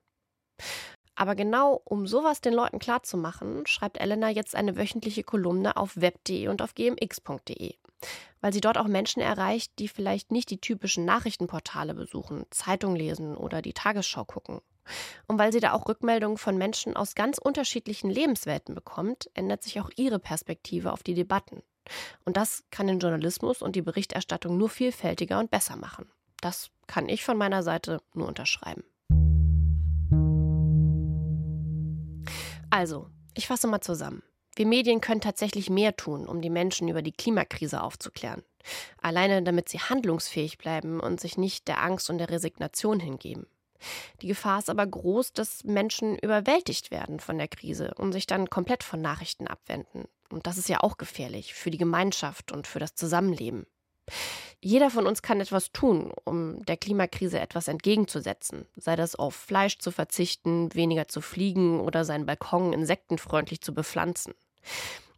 [1.16, 6.50] Aber genau um sowas den Leuten klarzumachen, schreibt Elena jetzt eine wöchentliche Kolumne auf web.de
[6.50, 7.80] und auf gmx.de
[8.42, 13.36] weil sie dort auch Menschen erreicht, die vielleicht nicht die typischen Nachrichtenportale besuchen, Zeitung lesen
[13.36, 14.62] oder die Tagesschau gucken.
[15.28, 19.80] Und weil sie da auch Rückmeldungen von Menschen aus ganz unterschiedlichen Lebenswelten bekommt, ändert sich
[19.80, 21.62] auch ihre Perspektive auf die Debatten.
[22.26, 26.10] Und das kann den Journalismus und die Berichterstattung nur vielfältiger und besser machen.
[26.42, 28.84] Das kann ich von meiner Seite nur unterschreiben.
[32.70, 34.24] Also, ich fasse mal zusammen.
[34.60, 38.44] Wir Medien können tatsächlich mehr tun, um die Menschen über die Klimakrise aufzuklären.
[39.02, 43.48] Alleine damit sie handlungsfähig bleiben und sich nicht der Angst und der Resignation hingeben.
[44.22, 48.50] Die Gefahr ist aber groß, dass Menschen überwältigt werden von der Krise und sich dann
[48.50, 50.10] komplett von Nachrichten abwenden.
[50.30, 53.66] Und das ist ja auch gefährlich für die Gemeinschaft und für das Zusammenleben.
[54.60, 59.78] Jeder von uns kann etwas tun, um der Klimakrise etwas entgegenzusetzen, sei das auf Fleisch
[59.78, 64.34] zu verzichten, weniger zu fliegen oder seinen Balkon insektenfreundlich zu bepflanzen.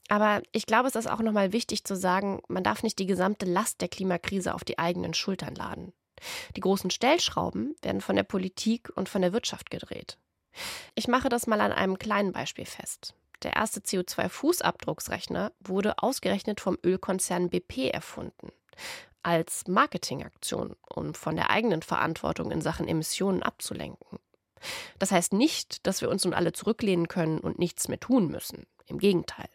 [0.08, 3.46] Aber ich glaube, es ist auch nochmal wichtig zu sagen, man darf nicht die gesamte
[3.46, 5.94] Last der Klimakrise auf die eigenen Schultern laden.
[6.56, 10.18] Die großen Stellschrauben werden von der Politik und von der Wirtschaft gedreht.
[10.96, 13.16] Ich mache das mal an einem kleinen Beispiel fest.
[13.44, 18.52] der erste CO2-Fußabdrucksrechner, wurde ausgerechnet vom Ölkonzern BP erfunden.
[19.24, 24.20] Als Marketingaktion, um von der eigenen Verantwortung in Sachen Emissionen abzulenken.
[25.00, 28.68] Das heißt nicht, dass wir uns nun alle zurücklehnen können und nichts mehr tun müssen.
[28.88, 29.50] Im Gegenteil.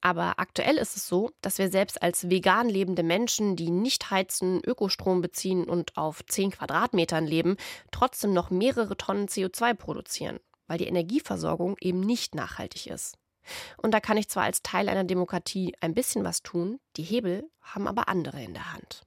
[0.00, 4.62] Aber aktuell ist es so, dass wir selbst als vegan lebende Menschen, die nicht heizen,
[4.64, 7.56] Ökostrom beziehen und auf 10 Quadratmetern leben,
[7.90, 13.18] trotzdem noch mehrere Tonnen CO2 produzieren, weil die Energieversorgung eben nicht nachhaltig ist.
[13.76, 17.50] Und da kann ich zwar als Teil einer Demokratie ein bisschen was tun, die Hebel
[17.60, 19.02] haben aber andere in der Hand.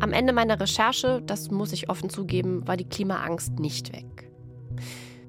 [0.00, 4.30] Am Ende meiner Recherche, das muss ich offen zugeben, war die Klimaangst nicht weg.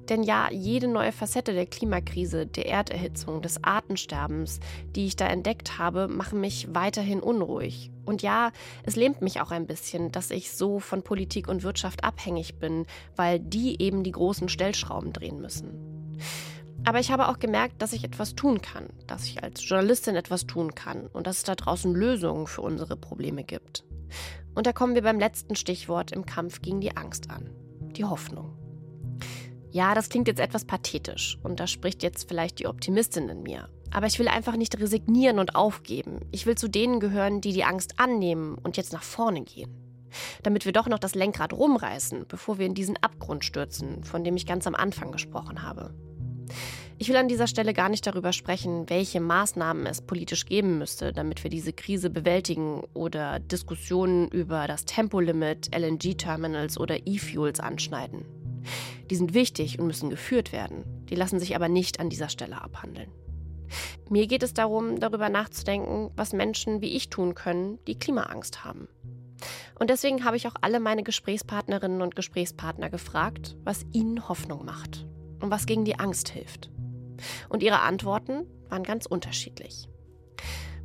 [0.08, 4.60] Denn ja, jede neue Facette der Klimakrise, der Erderhitzung, des Artensterbens,
[4.94, 7.90] die ich da entdeckt habe, machen mich weiterhin unruhig.
[8.04, 8.52] Und ja,
[8.82, 12.86] es lähmt mich auch ein bisschen, dass ich so von Politik und Wirtschaft abhängig bin,
[13.16, 16.18] weil die eben die großen Stellschrauben drehen müssen.
[16.84, 20.46] Aber ich habe auch gemerkt, dass ich etwas tun kann, dass ich als Journalistin etwas
[20.46, 23.84] tun kann und dass es da draußen Lösungen für unsere Probleme gibt.
[24.54, 27.48] Und da kommen wir beim letzten Stichwort im Kampf gegen die Angst an,
[27.96, 28.63] die Hoffnung.
[29.74, 33.68] Ja, das klingt jetzt etwas pathetisch und da spricht jetzt vielleicht die Optimistin in mir.
[33.90, 36.20] Aber ich will einfach nicht resignieren und aufgeben.
[36.30, 39.74] Ich will zu denen gehören, die die Angst annehmen und jetzt nach vorne gehen.
[40.44, 44.36] Damit wir doch noch das Lenkrad rumreißen, bevor wir in diesen Abgrund stürzen, von dem
[44.36, 45.92] ich ganz am Anfang gesprochen habe.
[46.96, 51.12] Ich will an dieser Stelle gar nicht darüber sprechen, welche Maßnahmen es politisch geben müsste,
[51.12, 58.24] damit wir diese Krise bewältigen oder Diskussionen über das Tempolimit, LNG-Terminals oder E-Fuels anschneiden.
[59.10, 61.06] Die sind wichtig und müssen geführt werden.
[61.08, 63.10] Die lassen sich aber nicht an dieser Stelle abhandeln.
[64.08, 68.88] Mir geht es darum, darüber nachzudenken, was Menschen wie ich tun können, die Klimaangst haben.
[69.78, 75.06] Und deswegen habe ich auch alle meine Gesprächspartnerinnen und Gesprächspartner gefragt, was ihnen Hoffnung macht
[75.40, 76.70] und was gegen die Angst hilft.
[77.48, 79.88] Und ihre Antworten waren ganz unterschiedlich.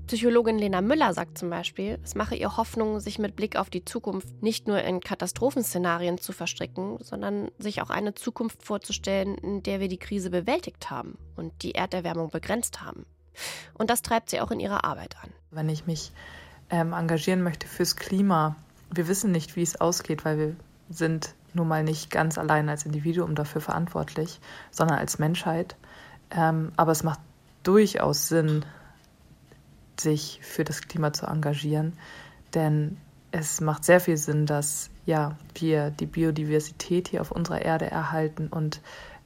[0.09, 3.85] Psychologin Lena Müller sagt zum Beispiel, es mache ihr Hoffnung, sich mit Blick auf die
[3.85, 9.79] Zukunft nicht nur in Katastrophenszenarien zu verstricken, sondern sich auch eine Zukunft vorzustellen, in der
[9.79, 13.05] wir die Krise bewältigt haben und die Erderwärmung begrenzt haben.
[13.75, 15.29] Und das treibt sie auch in ihrer Arbeit an.
[15.51, 16.11] Wenn ich mich
[16.71, 18.55] ähm, engagieren möchte fürs Klima,
[18.91, 20.55] wir wissen nicht, wie es ausgeht, weil wir
[20.89, 24.39] sind nun mal nicht ganz allein als Individuum dafür verantwortlich,
[24.71, 25.75] sondern als Menschheit.
[26.31, 27.19] Ähm, aber es macht
[27.61, 28.65] durchaus Sinn,
[29.99, 31.93] sich für das Klima zu engagieren.
[32.53, 32.97] Denn
[33.31, 38.47] es macht sehr viel Sinn, dass ja, wir die Biodiversität hier auf unserer Erde erhalten
[38.47, 38.81] und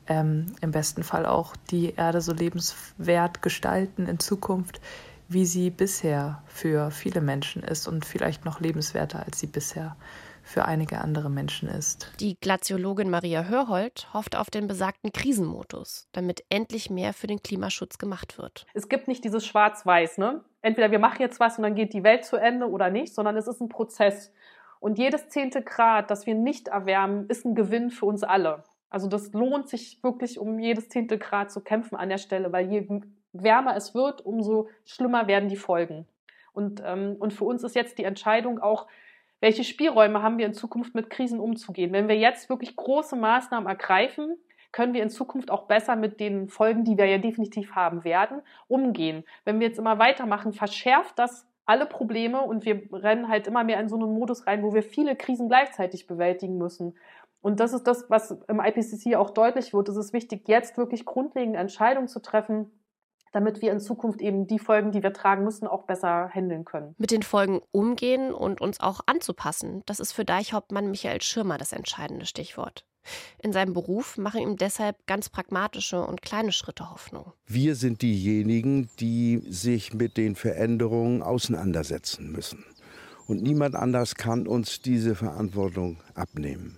[0.08, 4.82] ähm, im besten Fall auch die Erde so lebenswert gestalten in Zukunft,
[5.30, 9.96] wie sie bisher für viele Menschen ist und vielleicht noch lebenswerter, als sie bisher
[10.44, 12.12] für einige andere Menschen ist.
[12.20, 17.98] Die Glaziologin Maria Hörhold hofft auf den besagten Krisenmodus, damit endlich mehr für den Klimaschutz
[17.98, 18.66] gemacht wird.
[18.74, 20.44] Es gibt nicht dieses Schwarz-Weiß, ne?
[20.64, 23.38] Entweder wir machen jetzt was und dann geht die Welt zu Ende oder nicht, sondern
[23.38, 24.34] es ist ein Prozess.
[24.80, 28.64] Und jedes zehnte Grad, das wir nicht erwärmen, ist ein Gewinn für uns alle.
[28.90, 32.72] Also das lohnt sich wirklich, um jedes zehnte Grad zu kämpfen an der Stelle, weil
[32.72, 32.88] je
[33.34, 36.08] wärmer es wird, umso schlimmer werden die Folgen.
[36.54, 38.88] Und, ähm, und für uns ist jetzt die Entscheidung auch,
[39.42, 41.92] welche Spielräume haben wir in Zukunft mit Krisen umzugehen?
[41.92, 44.38] Wenn wir jetzt wirklich große Maßnahmen ergreifen,
[44.74, 48.42] können wir in Zukunft auch besser mit den Folgen, die wir ja definitiv haben werden,
[48.68, 49.24] umgehen.
[49.46, 53.80] Wenn wir jetzt immer weitermachen, verschärft das alle Probleme und wir rennen halt immer mehr
[53.80, 56.98] in so einen Modus rein, wo wir viele Krisen gleichzeitig bewältigen müssen.
[57.42, 59.88] Und das ist das, was im IPCC auch deutlich wird.
[59.90, 62.72] Es ist wichtig, jetzt wirklich grundlegende Entscheidungen zu treffen,
[63.32, 66.96] damit wir in Zukunft eben die Folgen, die wir tragen müssen, auch besser handeln können.
[66.98, 71.74] Mit den Folgen umgehen und uns auch anzupassen, das ist für Deichhauptmann Michael Schirmer das
[71.74, 72.86] entscheidende Stichwort.
[73.42, 77.34] In seinem Beruf machen ihm deshalb ganz pragmatische und kleine Schritte Hoffnung.
[77.48, 82.64] Wir sind diejenigen, die sich mit den Veränderungen auseinandersetzen müssen.
[83.28, 86.78] Und niemand anders kann uns diese Verantwortung abnehmen.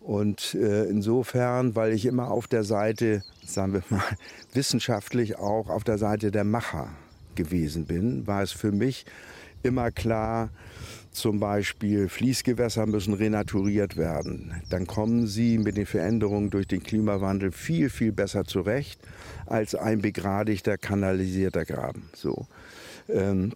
[0.00, 4.02] Und äh, insofern, weil ich immer auf der Seite, sagen wir mal,
[4.52, 6.90] wissenschaftlich auch auf der Seite der Macher
[7.34, 9.06] gewesen bin, war es für mich
[9.62, 10.50] immer klar,
[11.14, 14.62] zum Beispiel Fließgewässer müssen renaturiert werden.
[14.70, 19.00] Dann kommen sie mit den Veränderungen durch den Klimawandel viel, viel besser zurecht
[19.46, 22.10] als ein begradigter, kanalisierter Graben.
[22.14, 22.46] So.
[23.08, 23.52] Ähm,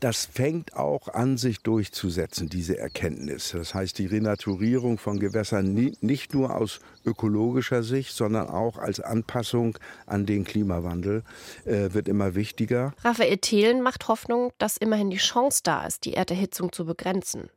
[0.00, 3.52] das fängt auch an, sich durchzusetzen, diese Erkenntnis.
[3.52, 9.78] Das heißt, die Renaturierung von Gewässern nicht nur aus ökologischer Sicht, sondern auch als Anpassung
[10.06, 11.22] an den Klimawandel
[11.64, 12.94] äh, wird immer wichtiger.
[13.02, 17.50] Raphael Thelen macht Hoffnung, dass immerhin die Chance da ist, die Erderhitzung zu begrenzen.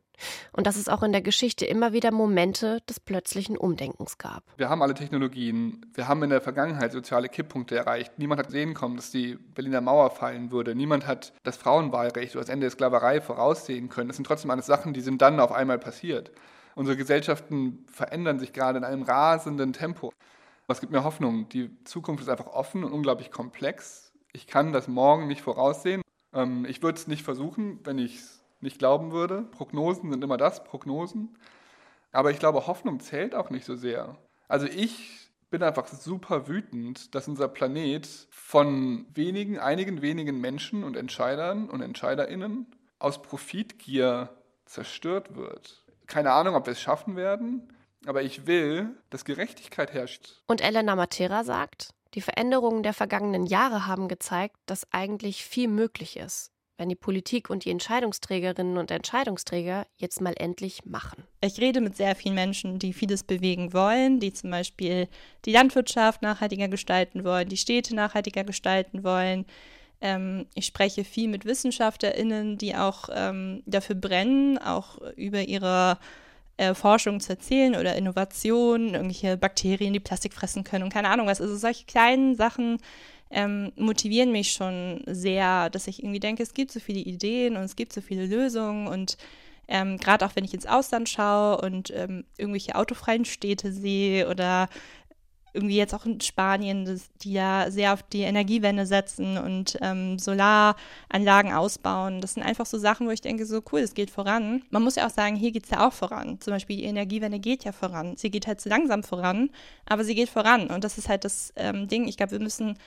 [0.52, 4.42] Und dass es auch in der Geschichte immer wieder Momente des plötzlichen Umdenkens gab.
[4.56, 5.86] Wir haben alle Technologien.
[5.94, 8.18] Wir haben in der Vergangenheit soziale Kipppunkte erreicht.
[8.18, 10.74] Niemand hat sehen kommen, dass die Berliner Mauer fallen würde.
[10.74, 14.08] Niemand hat das Frauenwahlrecht oder das Ende der Sklaverei voraussehen können.
[14.08, 16.30] Das sind trotzdem alles Sachen, die sind dann auf einmal passiert.
[16.74, 20.12] Unsere Gesellschaften verändern sich gerade in einem rasenden Tempo.
[20.66, 21.48] Was gibt mir Hoffnung?
[21.48, 24.12] Die Zukunft ist einfach offen und unglaublich komplex.
[24.32, 26.02] Ich kann das morgen nicht voraussehen.
[26.34, 29.42] Ähm, ich würde es nicht versuchen, wenn ich es nicht glauben würde.
[29.42, 31.36] Prognosen sind immer das, Prognosen.
[32.12, 34.16] Aber ich glaube, Hoffnung zählt auch nicht so sehr.
[34.48, 40.96] Also ich bin einfach super wütend, dass unser Planet von wenigen, einigen wenigen Menschen und
[40.96, 42.66] Entscheidern und Entscheiderinnen
[42.98, 44.30] aus Profitgier
[44.64, 45.84] zerstört wird.
[46.06, 47.72] Keine Ahnung, ob wir es schaffen werden,
[48.06, 50.42] aber ich will, dass Gerechtigkeit herrscht.
[50.46, 56.16] Und Elena Matera sagt, die Veränderungen der vergangenen Jahre haben gezeigt, dass eigentlich viel möglich
[56.16, 61.24] ist wenn die Politik und die Entscheidungsträgerinnen und Entscheidungsträger jetzt mal endlich machen.
[61.40, 65.08] Ich rede mit sehr vielen Menschen, die vieles bewegen wollen, die zum Beispiel
[65.44, 69.46] die Landwirtschaft nachhaltiger gestalten wollen, die Städte nachhaltiger gestalten wollen.
[70.00, 75.98] Ähm, ich spreche viel mit WissenschaftlerInnen, die auch ähm, dafür brennen, auch über ihre
[76.58, 81.26] äh, Forschung zu erzählen oder Innovationen, irgendwelche Bakterien, die Plastik fressen können und keine Ahnung
[81.26, 81.40] was.
[81.40, 82.78] Also solche kleinen Sachen,
[83.30, 87.62] ähm, motivieren mich schon sehr, dass ich irgendwie denke, es gibt so viele Ideen und
[87.62, 89.16] es gibt so viele Lösungen und
[89.68, 94.68] ähm, gerade auch wenn ich ins Ausland schaue und ähm, irgendwelche autofreien Städte sehe oder
[95.56, 100.18] irgendwie jetzt auch in Spanien, das, die ja sehr auf die Energiewende setzen und ähm,
[100.18, 102.20] Solaranlagen ausbauen.
[102.20, 104.62] Das sind einfach so Sachen, wo ich denke, so cool, es geht voran.
[104.70, 106.38] Man muss ja auch sagen, hier geht es ja auch voran.
[106.40, 108.16] Zum Beispiel die Energiewende geht ja voran.
[108.16, 109.50] Sie geht halt zu langsam voran,
[109.86, 110.68] aber sie geht voran.
[110.68, 112.06] Und das ist halt das ähm, Ding.
[112.06, 112.78] Ich glaube, wir müssen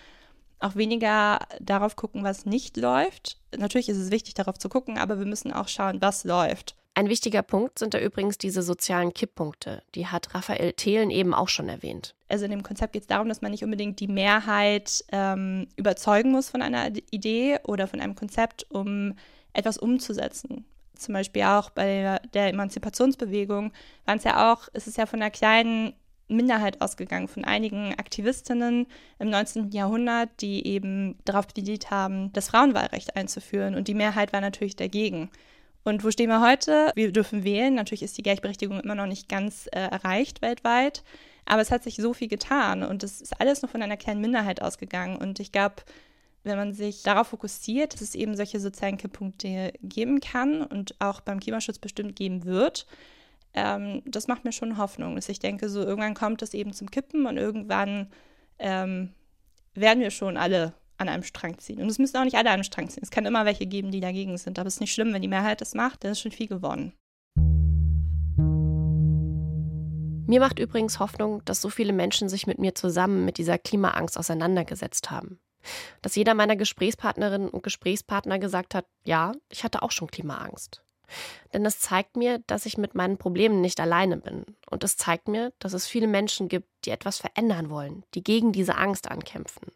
[0.60, 3.38] auch weniger darauf gucken, was nicht läuft.
[3.58, 6.76] Natürlich ist es wichtig, darauf zu gucken, aber wir müssen auch schauen, was läuft.
[6.96, 9.84] Ein wichtiger Punkt sind da übrigens diese sozialen Kipppunkte.
[9.96, 12.14] Die hat Raphael Thelen eben auch schon erwähnt.
[12.28, 16.32] Also in dem Konzept geht es darum, dass man nicht unbedingt die Mehrheit ähm, überzeugen
[16.32, 19.14] muss von einer Idee oder von einem Konzept, um
[19.54, 20.66] etwas umzusetzen.
[20.94, 23.72] Zum Beispiel auch bei der Emanzipationsbewegung
[24.06, 25.94] waren es ja auch, ist es ja von einer kleinen
[26.30, 28.88] Minderheit ausgegangen, von einigen Aktivistinnen
[29.20, 29.72] im 19.
[29.72, 33.76] Jahrhundert, die eben darauf plädiert haben, das Frauenwahlrecht einzuführen.
[33.76, 35.30] Und die Mehrheit war natürlich dagegen.
[35.84, 36.92] Und wo stehen wir heute?
[36.96, 37.74] Wir dürfen wählen.
[37.74, 41.04] Natürlich ist die Gleichberechtigung immer noch nicht ganz äh, erreicht weltweit.
[41.46, 44.22] Aber es hat sich so viel getan und es ist alles nur von einer kleinen
[44.22, 45.18] Minderheit ausgegangen.
[45.18, 45.78] Und ich glaube,
[46.44, 51.22] wenn man sich darauf fokussiert, dass es eben solche sozialen Kipppunkte geben kann und auch
[51.22, 52.86] beim Klimaschutz bestimmt geben wird,
[53.54, 56.92] ähm, das macht mir schon Hoffnung, dass ich denke, so irgendwann kommt es eben zum
[56.92, 58.08] Kippen und irgendwann
[58.60, 59.14] ähm,
[59.74, 61.82] werden wir schon alle an einem Strang ziehen.
[61.82, 63.04] Und es müssen auch nicht alle an einem Strang ziehen.
[63.04, 64.60] Es kann immer welche geben, die dagegen sind.
[64.60, 66.94] Aber es ist nicht schlimm, wenn die Mehrheit das macht, dann ist schon viel gewonnen.
[70.28, 74.18] Mir macht übrigens Hoffnung, dass so viele Menschen sich mit mir zusammen mit dieser Klimaangst
[74.18, 75.40] auseinandergesetzt haben.
[76.02, 80.84] Dass jeder meiner Gesprächspartnerinnen und Gesprächspartner gesagt hat, ja, ich hatte auch schon Klimaangst.
[81.54, 84.46] Denn es zeigt mir, dass ich mit meinen Problemen nicht alleine bin.
[84.70, 88.52] Und es zeigt mir, dass es viele Menschen gibt, die etwas verändern wollen, die gegen
[88.52, 89.72] diese Angst ankämpfen.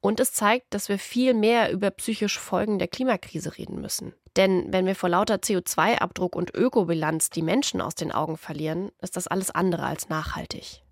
[0.00, 4.14] Und es zeigt, dass wir viel mehr über psychische Folgen der Klimakrise reden müssen.
[4.36, 9.16] Denn wenn wir vor lauter CO2-Abdruck und Ökobilanz die Menschen aus den Augen verlieren, ist
[9.16, 10.82] das alles andere als nachhaltig.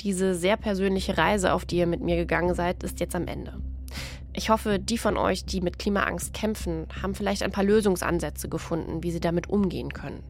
[0.00, 3.60] Diese sehr persönliche Reise, auf die ihr mit mir gegangen seid, ist jetzt am Ende.
[4.32, 9.02] Ich hoffe, die von euch, die mit Klimaangst kämpfen, haben vielleicht ein paar Lösungsansätze gefunden,
[9.02, 10.22] wie sie damit umgehen können.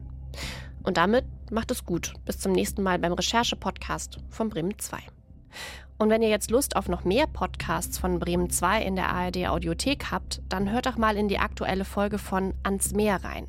[0.83, 2.13] Und damit macht es gut.
[2.25, 4.97] Bis zum nächsten Mal beim Recherche-Podcast von Bremen 2.
[5.99, 9.47] Und wenn ihr jetzt Lust auf noch mehr Podcasts von Bremen 2 in der ARD
[9.47, 13.45] Audiothek habt, dann hört doch mal in die aktuelle Folge von Ans Meer rein.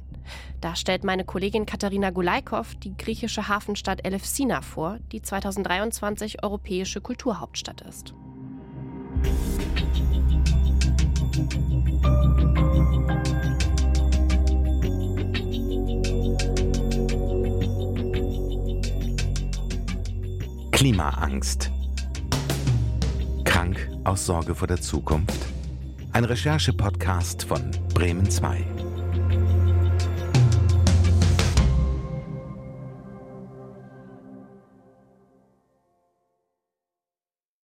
[0.61, 7.80] Da stellt meine Kollegin Katharina Gulaikow die griechische Hafenstadt Elefsina vor, die 2023 europäische Kulturhauptstadt
[7.80, 8.12] ist.
[20.82, 21.70] Klimaangst.
[23.45, 25.38] Krank aus Sorge vor der Zukunft?
[26.12, 28.64] Ein Recherche-Podcast von Bremen 2.